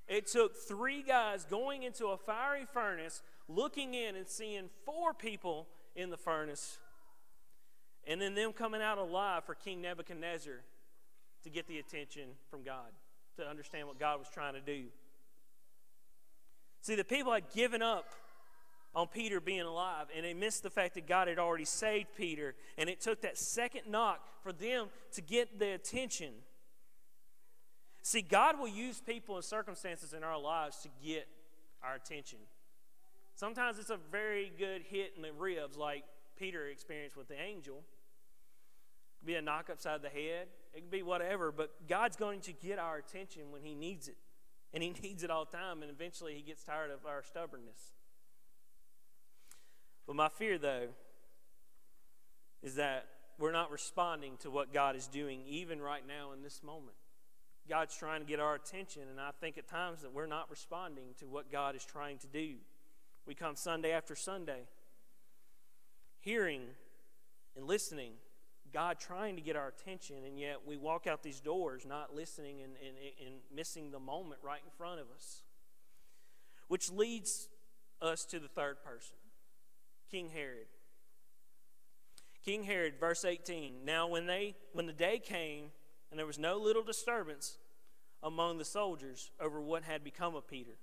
it 0.07 0.28
took 0.28 0.57
three 0.57 1.02
guys 1.02 1.45
going 1.45 1.83
into 1.83 2.07
a 2.07 2.16
fiery 2.16 2.64
furnace, 2.73 3.23
looking 3.49 3.95
in 3.95 4.14
and 4.14 4.28
seeing 4.28 4.71
four 4.85 5.12
people 5.12 5.66
in 5.97 6.11
the 6.11 6.16
furnace, 6.16 6.78
and 8.07 8.21
then 8.21 8.35
them 8.35 8.52
coming 8.52 8.83
out 8.83 8.99
alive 8.99 9.45
for 9.45 9.57
King 9.57 9.83
Nebuchadnezzar 9.83 10.61
to 11.43 11.50
get 11.50 11.66
the 11.66 11.81
attention 11.81 12.28
from 12.49 12.62
God, 12.62 12.93
to 13.37 13.45
understand 13.45 13.88
what 13.88 13.99
God 13.99 14.21
was 14.21 14.28
trying 14.33 14.54
to 14.54 14.61
do. 14.61 14.85
See, 16.85 16.97
the 16.97 17.03
people 17.03 17.33
had 17.33 17.50
given 17.55 17.81
up 17.81 18.05
on 18.95 19.07
Peter 19.07 19.41
being 19.41 19.62
alive, 19.62 20.09
and 20.14 20.23
they 20.23 20.35
missed 20.35 20.62
the 20.62 20.69
fact 20.69 20.93
that 20.97 21.07
God 21.07 21.29
had 21.29 21.38
already 21.38 21.64
saved 21.64 22.09
Peter. 22.14 22.55
And 22.76 22.91
it 22.91 23.00
took 23.00 23.23
that 23.23 23.38
second 23.38 23.85
knock 23.88 24.21
for 24.43 24.53
them 24.53 24.88
to 25.12 25.23
get 25.23 25.59
the 25.59 25.73
attention. 25.73 26.35
See, 28.03 28.21
God 28.21 28.59
will 28.59 28.69
use 28.69 29.00
people 29.00 29.37
and 29.37 29.43
circumstances 29.43 30.12
in 30.12 30.23
our 30.23 30.38
lives 30.38 30.76
to 30.83 30.91
get 31.03 31.26
our 31.83 31.95
attention. 31.95 32.41
Sometimes 33.35 33.79
it's 33.79 33.88
a 33.88 33.99
very 34.12 34.53
good 34.59 34.83
hit 34.83 35.14
in 35.17 35.23
the 35.23 35.33
ribs, 35.33 35.79
like 35.79 36.05
Peter 36.38 36.67
experienced 36.67 37.17
with 37.17 37.29
the 37.29 37.41
angel. 37.41 37.76
It 37.76 39.21
could 39.21 39.26
be 39.26 39.37
a 39.37 39.43
knock 39.43 39.71
upside 39.71 40.03
the 40.03 40.11
head, 40.11 40.49
it 40.75 40.83
could 40.83 40.91
be 40.91 41.03
whatever, 41.03 41.50
but 41.50 41.88
God's 41.88 42.17
going 42.17 42.43
to 42.43 42.53
get 42.53 42.79
our 42.79 42.99
attention 42.99 43.45
when 43.50 43.62
He 43.62 43.75
needs 43.75 44.07
it. 44.07 44.19
And 44.75 44.83
he 44.83 44.90
needs 45.02 45.23
it 45.23 45.31
all 45.31 45.47
the 45.47 45.57
time, 45.57 45.83
and 45.83 45.90
eventually 45.90 46.35
he 46.35 46.43
gets 46.43 46.64
tired 46.64 46.90
of 46.90 47.07
our 47.07 47.23
stubbornness. 47.23 47.93
But 50.07 50.16
my 50.16 50.28
fear, 50.28 50.59
though, 50.59 50.88
is 52.62 52.75
that 52.75 53.07
we're 53.38 53.52
not 53.52 53.71
responding 53.71 54.37
to 54.38 54.50
what 54.50 54.73
God 54.73 54.97
is 54.97 55.07
doing, 55.07 55.40
even 55.47 55.81
right 55.81 56.07
now 56.07 56.33
in 56.33 56.43
this 56.43 56.62
moment. 56.62 56.97
God's 57.69 57.97
trying 57.97 58.21
to 58.21 58.26
get 58.26 58.40
our 58.40 58.54
attention, 58.54 59.02
and 59.11 59.19
I 59.19 59.31
think 59.40 59.57
at 59.57 59.66
times 59.66 60.02
that 60.02 60.12
we're 60.12 60.26
not 60.26 60.50
responding 60.50 61.14
to 61.21 61.26
what 61.26 61.50
God 61.50 61.75
is 61.75 61.85
trying 61.85 62.19
to 62.19 62.26
do. 62.26 62.57
We 63.26 63.35
come 63.35 63.57
Sunday 63.57 63.93
after 63.93 64.14
Sunday, 64.14 64.64
hearing 66.21 66.62
and 67.57 67.66
listening 67.66 68.12
God 68.75 68.99
trying 68.99 69.37
to 69.37 69.40
get 69.40 69.54
our 69.54 69.69
attention, 69.69 70.16
and 70.26 70.38
yet 70.38 70.57
we 70.66 70.76
walk 70.76 71.07
out 71.07 71.23
these 71.23 71.40
doors 71.40 71.87
not 71.87 72.14
listening 72.14 72.61
and, 72.61 72.73
and, 72.85 72.97
and 73.25 73.37
missing 73.54 73.93
the 73.93 74.00
moment 74.00 74.40
right 74.43 74.61
in 74.64 74.71
front 74.76 75.00
of 75.00 75.07
us. 75.14 75.43
Which 76.66 76.90
leads 76.90 77.49
us 78.02 78.25
to 78.26 78.40
the 78.40 78.49
third 78.49 78.83
person 78.85 79.16
King 80.11 80.28
Herod. 80.28 80.66
King 82.45 82.64
Herod, 82.64 82.95
verse 82.99 83.25
18. 83.25 83.85
Now, 83.85 84.09
when, 84.09 84.26
they, 84.26 84.57
when 84.73 84.87
the 84.87 84.93
day 84.93 85.19
came, 85.19 85.66
and 86.11 86.19
there 86.19 86.26
was 86.26 86.38
no 86.38 86.59
little 86.59 86.83
disturbance 86.83 87.59
among 88.23 88.59
the 88.59 88.64
soldiers 88.64 89.31
over 89.40 89.62
what 89.62 89.85
had 89.85 90.02
become 90.02 90.35
of 90.35 90.49
Peter. 90.49 90.76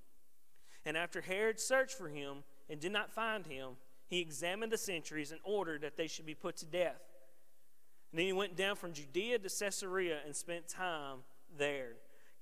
And 0.86 0.95
after 0.95 1.21
Herod 1.21 1.60
searched 1.60 1.98
for 1.98 2.07
him 2.07 2.43
and 2.69 2.79
did 2.79 2.91
not 2.91 3.12
find 3.12 3.45
him, 3.45 3.71
he 4.07 4.19
examined 4.19 4.71
the 4.71 4.77
sentries 4.77 5.31
and 5.31 5.41
ordered 5.43 5.81
that 5.81 5.98
they 5.98 6.07
should 6.07 6.25
be 6.25 6.33
put 6.33 6.57
to 6.57 6.65
death. 6.65 7.01
And 8.12 8.20
then 8.20 8.25
he 8.25 8.34
went 8.34 8.58
down 8.58 8.75
from 8.75 8.94
Judea 8.94 9.39
to 9.39 9.50
Caesarea 9.50 10.20
and 10.25 10.36
spent 10.36 10.68
time 10.68 11.20
there. 11.58 11.94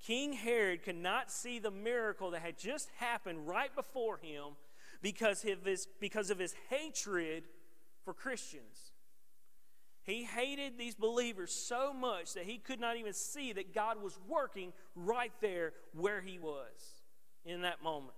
King 0.05 0.33
Herod 0.33 0.83
could 0.83 0.95
not 0.95 1.31
see 1.31 1.59
the 1.59 1.71
miracle 1.71 2.31
that 2.31 2.41
had 2.41 2.57
just 2.57 2.89
happened 2.97 3.47
right 3.47 3.73
before 3.75 4.17
him 4.17 4.55
because 5.01 5.45
of 5.45 5.65
his, 5.65 5.87
because 5.99 6.29
of 6.29 6.39
his 6.39 6.55
hatred 6.69 7.43
for 8.03 8.13
Christians. 8.13 8.93
He 10.03 10.23
hated 10.23 10.77
these 10.77 10.95
believers 10.95 11.51
so 11.51 11.93
much 11.93 12.33
that 12.33 12.45
he 12.45 12.57
could 12.57 12.79
not 12.79 12.97
even 12.97 13.13
see 13.13 13.53
that 13.53 13.75
God 13.75 14.01
was 14.01 14.17
working 14.27 14.73
right 14.95 15.33
there 15.41 15.73
where 15.93 16.21
he 16.21 16.39
was 16.39 17.03
in 17.45 17.61
that 17.61 17.83
moment. 17.83 18.15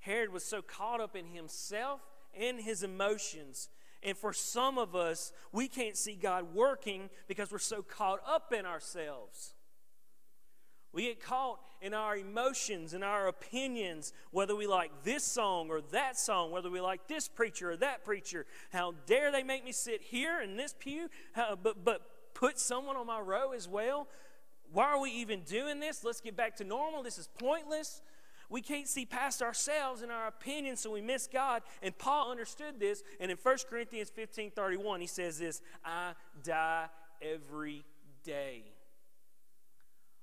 Herod 0.00 0.30
was 0.30 0.44
so 0.44 0.60
caught 0.60 1.00
up 1.00 1.16
in 1.16 1.26
himself 1.26 2.00
and 2.38 2.60
his 2.60 2.82
emotions 2.82 3.68
and 4.02 4.16
for 4.16 4.32
some 4.32 4.78
of 4.78 4.94
us, 4.94 5.32
we 5.52 5.68
can't 5.68 5.96
see 5.96 6.14
God 6.14 6.54
working 6.54 7.10
because 7.26 7.50
we're 7.50 7.58
so 7.58 7.82
caught 7.82 8.20
up 8.26 8.52
in 8.52 8.64
ourselves. 8.64 9.54
We 10.92 11.04
get 11.04 11.22
caught 11.22 11.60
in 11.82 11.92
our 11.92 12.16
emotions 12.16 12.94
and 12.94 13.04
our 13.04 13.28
opinions, 13.28 14.12
whether 14.30 14.56
we 14.56 14.66
like 14.66 14.90
this 15.04 15.24
song 15.24 15.68
or 15.68 15.80
that 15.92 16.18
song, 16.18 16.50
whether 16.50 16.70
we 16.70 16.80
like 16.80 17.06
this 17.08 17.28
preacher 17.28 17.72
or 17.72 17.76
that 17.76 18.04
preacher. 18.04 18.46
How 18.70 18.94
dare 19.06 19.30
they 19.30 19.42
make 19.42 19.64
me 19.64 19.72
sit 19.72 20.00
here 20.00 20.40
in 20.40 20.56
this 20.56 20.74
pew, 20.78 21.08
How, 21.32 21.56
but, 21.60 21.84
but 21.84 22.02
put 22.34 22.58
someone 22.58 22.96
on 22.96 23.06
my 23.06 23.20
row 23.20 23.52
as 23.52 23.68
well? 23.68 24.08
Why 24.72 24.84
are 24.86 25.00
we 25.00 25.10
even 25.10 25.42
doing 25.42 25.80
this? 25.80 26.04
Let's 26.04 26.20
get 26.20 26.36
back 26.36 26.56
to 26.56 26.64
normal. 26.64 27.02
This 27.02 27.18
is 27.18 27.28
pointless. 27.38 28.00
We 28.48 28.62
can't 28.62 28.88
see 28.88 29.04
past 29.04 29.42
ourselves 29.42 30.00
and 30.02 30.10
our 30.10 30.26
opinions, 30.26 30.80
so 30.80 30.90
we 30.90 31.02
miss 31.02 31.28
God. 31.30 31.62
And 31.82 31.96
Paul 31.96 32.30
understood 32.30 32.80
this. 32.80 33.02
And 33.20 33.30
in 33.30 33.36
1 33.36 33.56
Corinthians 33.68 34.10
15 34.10 34.52
31, 34.52 35.00
he 35.00 35.06
says 35.06 35.38
this 35.38 35.60
I 35.84 36.12
die 36.42 36.86
every 37.20 37.84
day. 38.24 38.64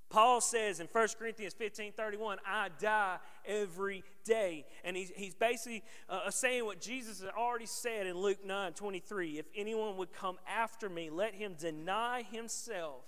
Paul 0.09 0.39
says 0.39 0.79
in 0.79 0.87
1 0.87 1.07
Corinthians 1.19 1.53
15 1.53 1.91
31, 1.93 2.37
I 2.45 2.69
die 2.79 3.17
every 3.45 4.03
day. 4.23 4.65
And 4.83 4.95
he's, 4.95 5.11
he's 5.15 5.35
basically 5.35 5.83
uh, 6.09 6.29
saying 6.29 6.65
what 6.65 6.79
Jesus 6.79 7.21
had 7.21 7.31
already 7.31 7.65
said 7.65 8.07
in 8.07 8.17
Luke 8.17 8.45
9 8.45 8.73
23. 8.73 9.39
If 9.39 9.45
anyone 9.55 9.97
would 9.97 10.13
come 10.13 10.37
after 10.47 10.89
me, 10.89 11.09
let 11.09 11.33
him 11.33 11.55
deny 11.59 12.23
himself, 12.31 13.03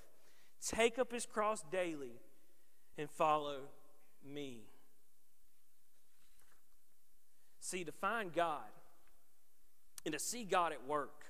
take 0.62 1.00
up 1.00 1.12
his 1.12 1.26
cross 1.26 1.64
daily, 1.72 2.20
and 2.98 3.10
follow 3.10 3.62
me. 4.26 4.64
See, 7.68 7.84
to 7.84 7.92
find 7.92 8.32
God 8.32 8.64
and 10.06 10.14
to 10.14 10.20
see 10.20 10.46
God 10.46 10.72
at 10.72 10.88
work, 10.88 11.26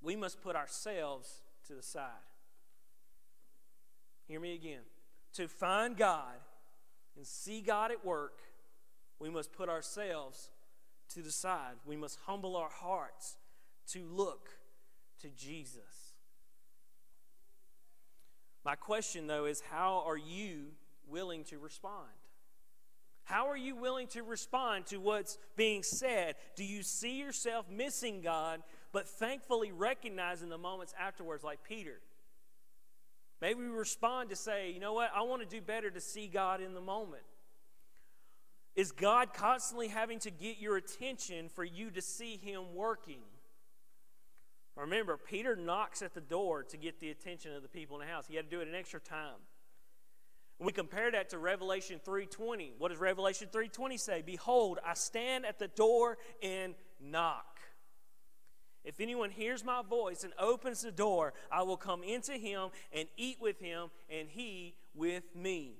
we 0.00 0.14
must 0.14 0.40
put 0.40 0.54
ourselves 0.54 1.42
to 1.66 1.74
the 1.74 1.82
side. 1.82 2.06
Hear 4.28 4.38
me 4.38 4.54
again. 4.54 4.82
To 5.34 5.48
find 5.48 5.96
God 5.96 6.36
and 7.16 7.26
see 7.26 7.60
God 7.60 7.90
at 7.90 8.04
work, 8.04 8.38
we 9.18 9.30
must 9.30 9.52
put 9.52 9.68
ourselves 9.68 10.48
to 11.12 11.22
the 11.22 11.32
side. 11.32 11.74
We 11.84 11.96
must 11.96 12.20
humble 12.24 12.56
our 12.56 12.70
hearts 12.70 13.36
to 13.88 14.04
look 14.04 14.48
to 15.22 15.28
Jesus. 15.30 16.14
My 18.64 18.76
question, 18.76 19.26
though, 19.26 19.46
is 19.46 19.60
how 19.72 20.04
are 20.06 20.16
you 20.16 20.66
willing 21.08 21.42
to 21.46 21.58
respond? 21.58 22.06
How 23.24 23.48
are 23.48 23.56
you 23.56 23.76
willing 23.76 24.08
to 24.08 24.22
respond 24.22 24.86
to 24.86 24.98
what's 24.98 25.38
being 25.56 25.82
said? 25.82 26.34
Do 26.56 26.64
you 26.64 26.82
see 26.82 27.18
yourself 27.18 27.66
missing 27.70 28.20
God, 28.20 28.62
but 28.92 29.08
thankfully 29.08 29.72
recognizing 29.72 30.48
the 30.48 30.58
moments 30.58 30.92
afterwards, 30.98 31.44
like 31.44 31.62
Peter? 31.62 32.00
Maybe 33.40 33.60
we 33.60 33.66
respond 33.66 34.30
to 34.30 34.36
say, 34.36 34.70
you 34.70 34.80
know 34.80 34.92
what, 34.92 35.10
I 35.14 35.22
want 35.22 35.42
to 35.42 35.48
do 35.48 35.60
better 35.60 35.90
to 35.90 36.00
see 36.00 36.28
God 36.28 36.60
in 36.60 36.74
the 36.74 36.80
moment. 36.80 37.22
Is 38.74 38.90
God 38.90 39.34
constantly 39.34 39.88
having 39.88 40.18
to 40.20 40.30
get 40.30 40.58
your 40.58 40.76
attention 40.76 41.48
for 41.48 41.64
you 41.64 41.90
to 41.90 42.00
see 42.00 42.36
Him 42.36 42.74
working? 42.74 43.20
Remember, 44.76 45.18
Peter 45.18 45.54
knocks 45.54 46.02
at 46.02 46.14
the 46.14 46.20
door 46.20 46.62
to 46.64 46.76
get 46.76 46.98
the 46.98 47.10
attention 47.10 47.54
of 47.54 47.62
the 47.62 47.68
people 47.68 48.00
in 48.00 48.06
the 48.06 48.12
house. 48.12 48.26
He 48.26 48.36
had 48.36 48.48
to 48.48 48.56
do 48.56 48.62
it 48.62 48.68
an 48.68 48.74
extra 48.74 49.00
time. 49.00 49.36
We 50.66 50.72
compare 50.72 51.10
that 51.10 51.30
to 51.30 51.38
Revelation 51.38 52.00
3:20. 52.04 52.74
What 52.78 52.88
does 52.88 52.98
Revelation 52.98 53.48
3:20 53.48 53.96
say? 53.96 54.22
Behold, 54.22 54.78
I 54.84 54.94
stand 54.94 55.46
at 55.46 55.58
the 55.58 55.68
door 55.68 56.18
and 56.42 56.74
knock. 57.00 57.60
If 58.84 59.00
anyone 59.00 59.30
hears 59.30 59.64
my 59.64 59.82
voice 59.82 60.24
and 60.24 60.32
opens 60.38 60.82
the 60.82 60.90
door, 60.90 61.34
I 61.50 61.62
will 61.62 61.76
come 61.76 62.02
into 62.02 62.32
him 62.32 62.70
and 62.92 63.08
eat 63.16 63.40
with 63.40 63.60
him 63.60 63.90
and 64.08 64.28
he 64.28 64.76
with 64.94 65.34
me. 65.34 65.78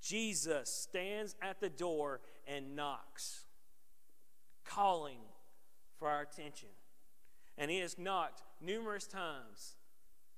Jesus 0.00 0.68
stands 0.68 1.36
at 1.40 1.60
the 1.60 1.70
door 1.70 2.20
and 2.46 2.74
knocks, 2.74 3.46
calling 4.64 5.20
for 5.98 6.08
our 6.08 6.22
attention. 6.22 6.68
And 7.56 7.70
he 7.70 7.78
has 7.78 7.98
knocked 7.98 8.42
numerous 8.60 9.06
times, 9.06 9.76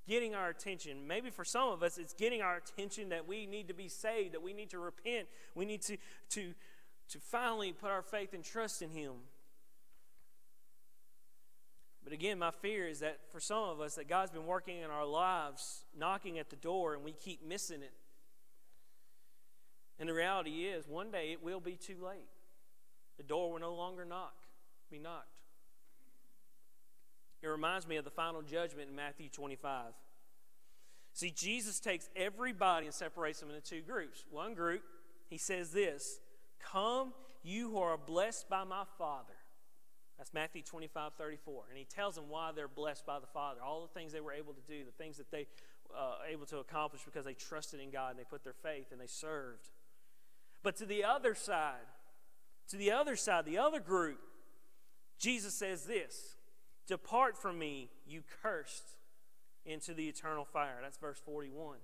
getting 0.07 0.35
our 0.35 0.49
attention. 0.49 1.07
Maybe 1.07 1.31
for 1.31 1.45
some 1.45 1.69
of 1.69 1.83
us, 1.83 1.99
it's 1.99 2.13
getting 2.13 2.43
our 2.43 2.57
attention 2.57 3.09
that 3.11 3.27
we 3.27 3.47
need 3.47 3.69
to 3.69 3.75
be 3.75 3.89
saved, 3.89 4.35
that 4.35 4.43
we 4.43 4.53
need 4.53 4.71
to 4.71 4.79
repent, 4.79 5.29
we 5.55 5.65
need 5.65 5.83
to, 5.83 5.97
to, 6.31 6.55
to 7.09 7.19
finally 7.19 7.73
put 7.73 7.91
our 7.91 8.03
faith 8.03 8.35
and 8.35 8.45
trust 8.45 8.83
in 8.83 8.91
him. 8.91 9.13
But 12.03 12.13
again, 12.13 12.39
my 12.39 12.51
fear 12.51 12.87
is 12.87 13.01
that 13.01 13.19
for 13.31 13.41
some 13.41 13.63
of 13.63 13.81
us, 13.81 13.95
that 13.95 14.09
God's 14.09 14.31
been 14.31 14.47
working 14.47 14.79
in 14.79 14.91
our 14.91 15.07
lives, 15.07 15.85
knocking 15.99 16.39
at 16.39 16.51
the 16.51 16.57
door, 16.57 16.93
and 16.93 17.03
we 17.03 17.13
keep 17.13 17.43
missing 17.47 17.83
it. 17.83 17.95
And 19.99 20.09
the 20.09 20.13
reality 20.13 20.65
is, 20.65 20.87
one 20.87 21.11
day 21.11 21.33
it 21.33 21.43
will 21.43 21.61
be 21.61 21.77
too 21.77 21.97
late. 22.05 22.29
The 23.17 23.23
door 23.23 23.53
will 23.53 23.61
no 23.61 23.75
longer 23.75 24.05
knock, 24.05 24.35
be 24.91 24.99
knocked. 24.99 25.34
It 27.45 27.49
reminds 27.49 27.87
me 27.87 27.97
of 27.97 28.05
the 28.05 28.11
final 28.11 28.41
judgment 28.41 28.89
in 28.89 28.97
Matthew 28.97 29.29
25. 29.29 29.93
See, 31.13 31.31
Jesus 31.31 31.79
takes 31.79 32.09
everybody 32.17 32.87
and 32.87 32.95
separates 32.95 33.41
them 33.41 33.51
into 33.51 33.61
two 33.61 33.83
groups. 33.83 34.25
One 34.31 34.55
group, 34.55 34.83
he 35.29 35.37
says 35.37 35.71
this 35.71 36.21
Come, 36.59 37.13
you 37.43 37.71
who 37.71 37.79
are 37.79 37.99
blessed 37.99 38.49
by 38.49 38.65
my 38.65 38.85
Father. 38.97 39.35
That's 40.17 40.33
Matthew 40.33 40.63
25, 40.63 41.13
34. 41.19 41.65
And 41.69 41.77
he 41.77 41.85
tells 41.85 42.15
them 42.15 42.25
why 42.31 42.53
they're 42.55 42.67
blessed 42.67 43.05
by 43.05 43.19
the 43.19 43.27
Father, 43.27 43.61
all 43.63 43.83
the 43.83 43.93
things 43.93 44.13
they 44.13 44.23
were 44.23 44.33
able 44.33 44.55
to 44.55 44.63
do, 44.67 44.83
the 44.83 44.93
things 44.93 45.19
that 45.19 45.31
they 45.31 45.47
uh, 45.95 46.15
able 46.27 46.47
to 46.47 46.59
accomplish 46.59 47.03
because 47.05 47.27
they 47.27 47.35
trusted 47.35 47.79
in 47.79 47.91
God 47.91 48.13
and 48.13 48.19
they 48.19 48.25
put 48.25 48.43
their 48.43 48.55
faith 48.55 48.87
and 48.91 48.99
they 48.99 49.07
served. 49.07 49.69
But 50.63 50.77
to 50.77 50.87
the 50.87 51.05
other 51.05 51.35
side, 51.35 51.87
to 52.69 52.79
the 52.79 52.93
other 52.93 53.17
side, 53.17 53.45
the 53.45 53.59
other 53.59 53.81
group, 53.81 54.19
Jesus 55.19 55.53
says 55.53 55.85
this 55.85 56.37
Depart 56.87 57.37
from 57.37 57.59
me, 57.59 57.91
you 58.07 58.23
cursed, 58.43 58.85
into 59.65 59.95
the 59.95 60.09
eternal 60.09 60.45
fire. 60.45 60.79
That's 60.83 60.99
verse 60.99 61.21
41. 61.25 61.79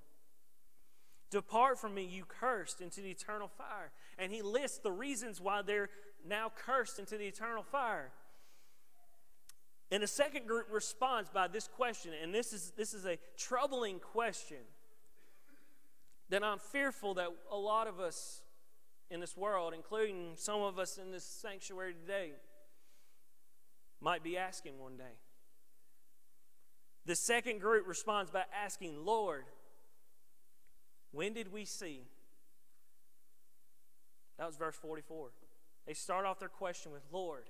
Depart 1.31 1.79
from 1.79 1.95
me, 1.95 2.05
you 2.05 2.25
cursed, 2.25 2.81
into 2.81 3.01
the 3.01 3.11
eternal 3.11 3.49
fire. 3.49 3.93
And 4.19 4.33
he 4.33 4.43
lists 4.43 4.79
the 4.79 4.93
reasons 4.93 5.41
why 5.41 5.63
they're 5.63 5.89
now 6.27 6.53
cursed 6.55 6.99
into 6.99 7.17
the 7.17 7.27
eternal 7.27 7.63
fire. 7.63 8.11
And 9.91 10.03
the 10.03 10.09
second 10.09 10.47
group 10.47 10.67
responds 10.71 11.31
by 11.31 11.49
this 11.49 11.67
question, 11.67 12.13
and 12.23 12.35
this 12.35 12.53
is, 12.53 12.73
this 12.77 12.95
is 12.95 13.07
a 13.07 13.19
troubling 13.37 13.99
question 13.99 14.59
that 16.29 16.45
I'm 16.45 16.59
fearful 16.59 17.15
that 17.15 17.29
a 17.51 17.57
lot 17.57 17.89
of 17.89 17.99
us 17.99 18.43
in 19.11 19.19
this 19.19 19.37
world, 19.37 19.73
including 19.75 20.33
some 20.37 20.61
of 20.63 20.79
us 20.79 20.97
in 20.97 21.11
this 21.11 21.25
sanctuary 21.25 21.95
today, 21.95 22.33
might 24.01 24.23
be 24.23 24.37
asking 24.37 24.79
one 24.79 24.97
day. 24.97 25.19
The 27.07 27.17
second 27.17 27.61
group 27.61 27.87
responds 27.87 28.31
by 28.31 28.45
asking, 28.65 29.05
Lord, 29.05 29.45
when 31.13 31.33
did 31.33 31.53
we 31.53 31.65
see? 31.65 32.03
That 34.39 34.47
was 34.47 34.57
verse 34.57 34.77
44. 34.77 35.31
They 35.87 35.95
start 35.95 36.25
off 36.25 36.39
their 36.39 36.49
question 36.49 36.93
with, 36.93 37.03
Lord, 37.11 37.45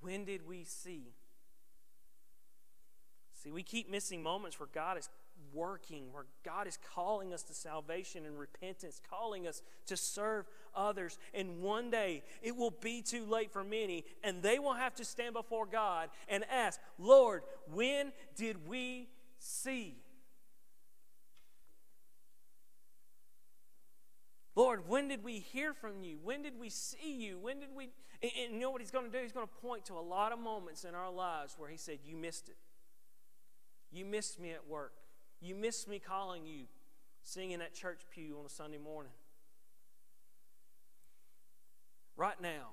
when 0.00 0.24
did 0.24 0.46
we 0.46 0.64
see? 0.64 1.14
See, 3.32 3.50
we 3.50 3.62
keep 3.62 3.90
missing 3.90 4.22
moments 4.22 4.58
where 4.58 4.68
God 4.72 4.98
is 4.98 5.08
working, 5.52 6.12
where 6.12 6.26
God 6.44 6.66
is 6.66 6.78
calling 6.94 7.32
us 7.32 7.42
to 7.44 7.54
salvation 7.54 8.24
and 8.26 8.38
repentance, 8.38 9.00
calling 9.08 9.46
us 9.46 9.62
to 9.86 9.96
serve 9.96 10.46
others. 10.74 11.18
And 11.32 11.60
one 11.62 11.90
day 11.90 12.22
it 12.42 12.56
will 12.56 12.70
be 12.70 13.02
too 13.02 13.24
late 13.26 13.52
for 13.52 13.64
many, 13.64 14.04
and 14.22 14.42
they 14.42 14.58
will 14.58 14.74
have 14.74 14.94
to 14.96 15.04
stand 15.04 15.34
before 15.34 15.66
God 15.66 16.08
and 16.28 16.44
ask, 16.50 16.80
Lord, 16.98 17.42
when 17.72 18.12
did 18.36 18.68
we 18.68 19.08
see? 19.38 19.96
Lord, 24.56 24.88
when 24.88 25.08
did 25.08 25.24
we 25.24 25.40
hear 25.40 25.74
from 25.74 26.02
you? 26.02 26.18
When 26.22 26.42
did 26.42 26.58
we 26.58 26.70
see 26.70 27.14
you? 27.14 27.38
When 27.38 27.58
did 27.58 27.70
we. 27.74 27.90
And, 28.22 28.30
and 28.44 28.54
you 28.54 28.60
know 28.60 28.70
what 28.70 28.80
he's 28.80 28.92
going 28.92 29.06
to 29.06 29.10
do? 29.10 29.18
He's 29.20 29.32
going 29.32 29.46
to 29.46 29.66
point 29.66 29.84
to 29.86 29.94
a 29.94 30.00
lot 30.00 30.32
of 30.32 30.38
moments 30.38 30.84
in 30.84 30.94
our 30.94 31.10
lives 31.10 31.56
where 31.58 31.68
he 31.68 31.76
said, 31.76 31.98
You 32.04 32.16
missed 32.16 32.48
it. 32.48 32.56
You 33.90 34.04
missed 34.04 34.40
me 34.40 34.52
at 34.52 34.68
work. 34.68 34.92
You 35.44 35.54
miss 35.54 35.86
me 35.86 35.98
calling 35.98 36.46
you, 36.46 36.64
singing 37.22 37.60
at 37.60 37.74
church 37.74 38.00
pew 38.14 38.38
on 38.38 38.46
a 38.46 38.48
Sunday 38.48 38.78
morning. 38.78 39.12
Right 42.16 42.40
now, 42.40 42.70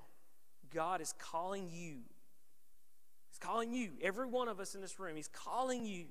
God 0.74 1.02
is 1.02 1.14
calling 1.20 1.68
you. 1.70 1.98
He's 3.30 3.40
calling 3.42 3.74
you, 3.74 3.90
every 4.02 4.26
one 4.26 4.48
of 4.48 4.62
us 4.62 4.74
in 4.74 4.80
this 4.80 5.02
room, 5.02 5.18
He's 5.18 5.28
calling 5.28 5.86
you 5.86 6.06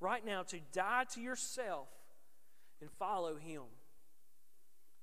right 0.00 0.22
now 0.22 0.42
to 0.42 0.58
die 0.74 1.04
to 1.14 1.20
yourself 1.22 1.88
and 2.82 2.90
follow 2.98 3.36
Him. 3.36 3.62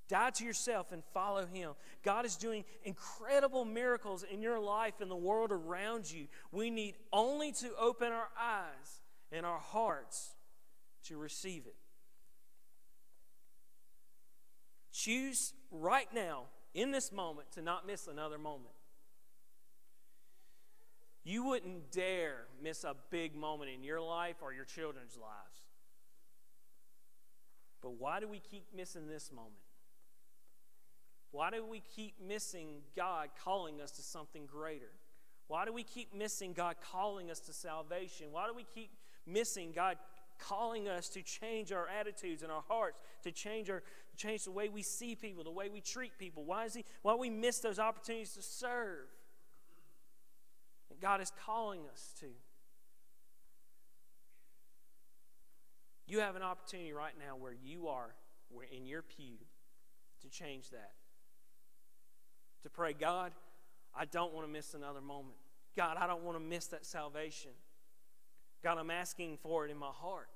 Die 0.10 0.30
to 0.30 0.46
yourself 0.46 0.92
and 0.92 1.04
follow 1.12 1.48
Him. 1.48 1.72
God 2.04 2.24
is 2.24 2.36
doing 2.36 2.66
incredible 2.84 3.66
miracles 3.66 4.24
in 4.32 4.44
your 4.44 4.60
life 4.60 5.02
and 5.02 5.10
the 5.10 5.16
world 5.16 5.52
around 5.52 6.12
you. 6.12 6.28
We 6.52 6.70
need 6.70 6.94
only 7.12 7.52
to 7.54 7.72
open 7.80 8.12
our 8.12 8.30
eyes 8.40 9.02
and 9.32 9.44
our 9.44 9.60
hearts 9.60 10.36
to 11.10 11.18
receive 11.18 11.66
it. 11.66 11.76
Choose 14.92 15.54
right 15.72 16.08
now, 16.14 16.44
in 16.74 16.92
this 16.92 17.12
moment, 17.12 17.52
to 17.54 17.62
not 17.62 17.86
miss 17.86 18.08
another 18.08 18.38
moment. 18.38 18.74
You 21.24 21.44
wouldn't 21.44 21.92
dare 21.92 22.46
miss 22.62 22.84
a 22.84 22.96
big 23.12 23.36
moment 23.36 23.70
in 23.70 23.84
your 23.84 24.02
life 24.02 24.38
or 24.42 24.54
your 24.54 24.66
children's 24.66 25.16
lives. 25.18 25.60
But 27.82 27.92
why 27.92 28.20
do 28.20 28.28
we 28.28 28.40
keep 28.40 28.66
missing 28.76 29.08
this 29.08 29.32
moment? 29.32 29.54
Why 31.32 31.52
do 31.52 31.64
we 31.64 31.82
keep 31.96 32.16
missing 32.26 32.82
God 32.96 33.30
calling 33.44 33.82
us 33.82 33.92
to 33.92 34.02
something 34.02 34.46
greater? 34.46 34.92
Why 35.48 35.66
do 35.66 35.74
we 35.74 35.84
keep 35.84 36.14
missing 36.14 36.54
God 36.54 36.76
calling 36.92 37.30
us 37.30 37.40
to 37.42 37.54
salvation? 37.54 38.28
Why 38.32 38.48
do 38.48 38.54
we 38.54 38.66
keep 38.76 38.92
missing 39.26 39.72
God 39.74 39.98
calling 40.40 40.88
us 40.88 41.10
to 41.10 41.22
change 41.22 41.72
our 41.72 41.88
attitudes 41.88 42.44
and 42.44 42.52
our 42.52 42.64
hearts, 42.68 43.00
to 43.24 43.32
change 43.32 43.70
our 43.70 43.84
change 44.18 44.44
the 44.44 44.52
way 44.52 44.68
we 44.68 44.82
see 44.82 45.16
people, 45.16 45.44
the 45.44 45.52
way 45.52 45.70
we 45.70 45.80
treat 45.80 46.18
people. 46.18 46.44
Why 46.44 46.66
is 46.66 46.74
he 46.74 46.86
why 47.02 47.16
we 47.16 47.30
miss 47.30 47.60
those 47.60 47.80
opportunities 47.80 48.34
to 48.34 48.42
serve? 48.42 49.08
And 50.90 51.00
God 51.00 51.22
is 51.22 51.32
calling 51.46 51.82
us 51.92 52.14
to. 52.20 52.28
You 56.08 56.20
have 56.22 56.36
an 56.36 56.42
opportunity 56.42 56.92
right 56.92 57.14
now 57.20 57.36
where 57.36 57.54
you 57.54 57.88
are 57.88 58.16
where 58.50 58.66
in 58.66 58.86
your 58.86 59.02
pew 59.02 59.38
to 60.22 60.30
change 60.30 60.72
that. 60.72 60.94
To 62.64 62.70
pray, 62.70 62.94
God, 62.94 63.32
I 63.96 64.06
don't 64.06 64.34
want 64.34 64.48
to 64.48 64.52
miss 64.52 64.74
another 64.74 65.02
moment. 65.02 65.38
God, 65.78 65.98
I 65.98 66.08
don't 66.08 66.24
want 66.24 66.38
to 66.38 66.44
miss 66.44 66.68
that 66.68 66.86
salvation. 66.86 67.52
God, 68.64 68.78
I'm 68.78 68.92
asking 68.92 69.38
for 69.42 69.66
it 69.66 69.72
in 69.72 69.78
my 69.78 69.92
heart. 69.92 70.28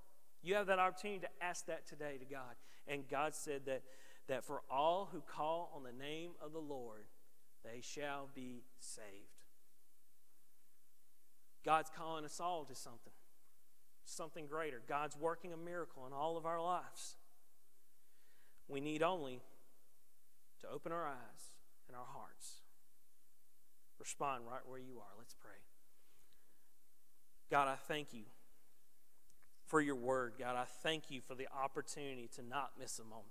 You 0.41 0.55
have 0.55 0.67
that 0.67 0.79
opportunity 0.79 1.19
to 1.21 1.29
ask 1.41 1.65
that 1.67 1.87
today 1.87 2.17
to 2.17 2.25
God. 2.25 2.55
And 2.87 3.07
God 3.07 3.33
said 3.33 3.61
that, 3.65 3.83
that 4.27 4.43
for 4.43 4.61
all 4.69 5.09
who 5.11 5.21
call 5.21 5.71
on 5.75 5.83
the 5.83 5.91
name 5.91 6.31
of 6.41 6.51
the 6.51 6.59
Lord, 6.59 7.05
they 7.63 7.81
shall 7.81 8.29
be 8.35 8.63
saved. 8.79 9.07
God's 11.65 11.89
calling 11.95 12.25
us 12.25 12.41
all 12.41 12.65
to 12.65 12.75
something, 12.75 13.13
something 14.03 14.47
greater. 14.47 14.81
God's 14.87 15.15
working 15.15 15.53
a 15.53 15.57
miracle 15.57 16.05
in 16.05 16.11
all 16.11 16.35
of 16.35 16.45
our 16.45 16.61
lives. 16.61 17.15
We 18.67 18.81
need 18.81 19.01
only 19.01 19.41
to 20.61 20.69
open 20.69 20.91
our 20.91 21.05
eyes 21.05 21.53
and 21.87 21.95
our 21.95 22.05
hearts. 22.05 22.61
Respond 23.99 24.43
right 24.49 24.61
where 24.65 24.79
you 24.79 24.97
are. 24.97 25.13
Let's 25.17 25.35
pray. 25.35 25.72
God, 27.53 27.67
I 27.67 27.75
thank 27.87 28.15
you 28.15 28.23
for 29.67 29.79
your 29.79 29.93
word. 29.93 30.33
God, 30.39 30.55
I 30.55 30.63
thank 30.81 31.11
you 31.11 31.21
for 31.21 31.35
the 31.35 31.47
opportunity 31.55 32.27
to 32.35 32.41
not 32.41 32.71
miss 32.79 32.97
a 32.97 33.03
moment. 33.03 33.27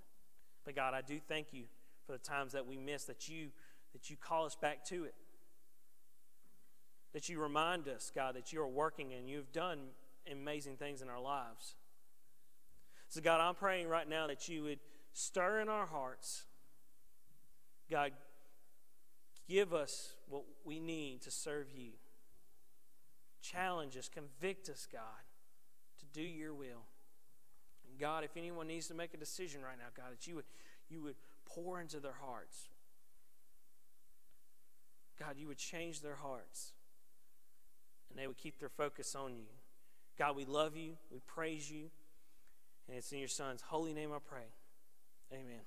But 0.63 0.77
God, 0.77 0.93
I 0.93 1.01
do 1.01 1.19
thank 1.19 1.47
you 1.51 1.65
for 2.05 2.13
the 2.13 2.19
times 2.19 2.53
that 2.53 2.65
we 2.65 2.77
miss, 2.77 3.03
that 3.03 3.27
you, 3.27 3.49
that 3.91 4.09
you 4.09 4.15
call 4.15 4.45
us 4.45 4.55
back 4.55 4.85
to 4.85 5.03
it. 5.03 5.13
That 7.11 7.27
you 7.27 7.37
remind 7.37 7.89
us, 7.89 8.13
God, 8.15 8.37
that 8.37 8.53
you 8.53 8.61
are 8.61 8.67
working 8.67 9.11
and 9.11 9.29
you've 9.29 9.51
done 9.51 9.79
amazing 10.31 10.77
things 10.77 11.01
in 11.01 11.09
our 11.09 11.19
lives. 11.19 11.75
So, 13.09 13.19
God, 13.19 13.41
I'm 13.41 13.55
praying 13.55 13.89
right 13.89 14.07
now 14.07 14.27
that 14.27 14.47
you 14.47 14.63
would 14.63 14.79
stir 15.11 15.59
in 15.59 15.67
our 15.67 15.85
hearts. 15.85 16.45
God, 17.91 18.13
give 19.49 19.73
us 19.73 20.13
what 20.29 20.43
we 20.63 20.79
need 20.79 21.23
to 21.23 21.29
serve 21.29 21.67
you. 21.75 21.89
Challenge 23.43 23.97
us, 23.97 24.07
convict 24.07 24.69
us, 24.69 24.87
God, 24.91 25.01
to 25.99 26.05
do 26.17 26.25
your 26.25 26.53
will. 26.53 26.85
And 27.89 27.99
God, 27.99 28.23
if 28.23 28.37
anyone 28.37 28.67
needs 28.67 28.87
to 28.87 28.93
make 28.93 29.13
a 29.13 29.17
decision 29.17 29.61
right 29.61 29.77
now, 29.77 29.91
God, 29.95 30.13
that 30.13 30.25
you 30.25 30.35
would, 30.35 30.45
you 30.89 31.01
would 31.01 31.15
pour 31.45 31.81
into 31.81 31.99
their 31.99 32.15
hearts. 32.25 32.69
God, 35.19 35.35
you 35.37 35.47
would 35.47 35.57
change 35.57 36.01
their 36.01 36.15
hearts 36.15 36.71
and 38.09 38.17
they 38.17 38.27
would 38.27 38.37
keep 38.37 38.59
their 38.59 38.69
focus 38.69 39.13
on 39.13 39.35
you. 39.35 39.49
God, 40.17 40.35
we 40.37 40.45
love 40.45 40.77
you, 40.77 40.93
we 41.11 41.19
praise 41.27 41.69
you, 41.69 41.89
and 42.87 42.95
it's 42.95 43.11
in 43.11 43.19
your 43.19 43.27
Son's 43.27 43.61
holy 43.61 43.93
name 43.93 44.11
I 44.13 44.19
pray. 44.23 44.53
Amen. 45.31 45.61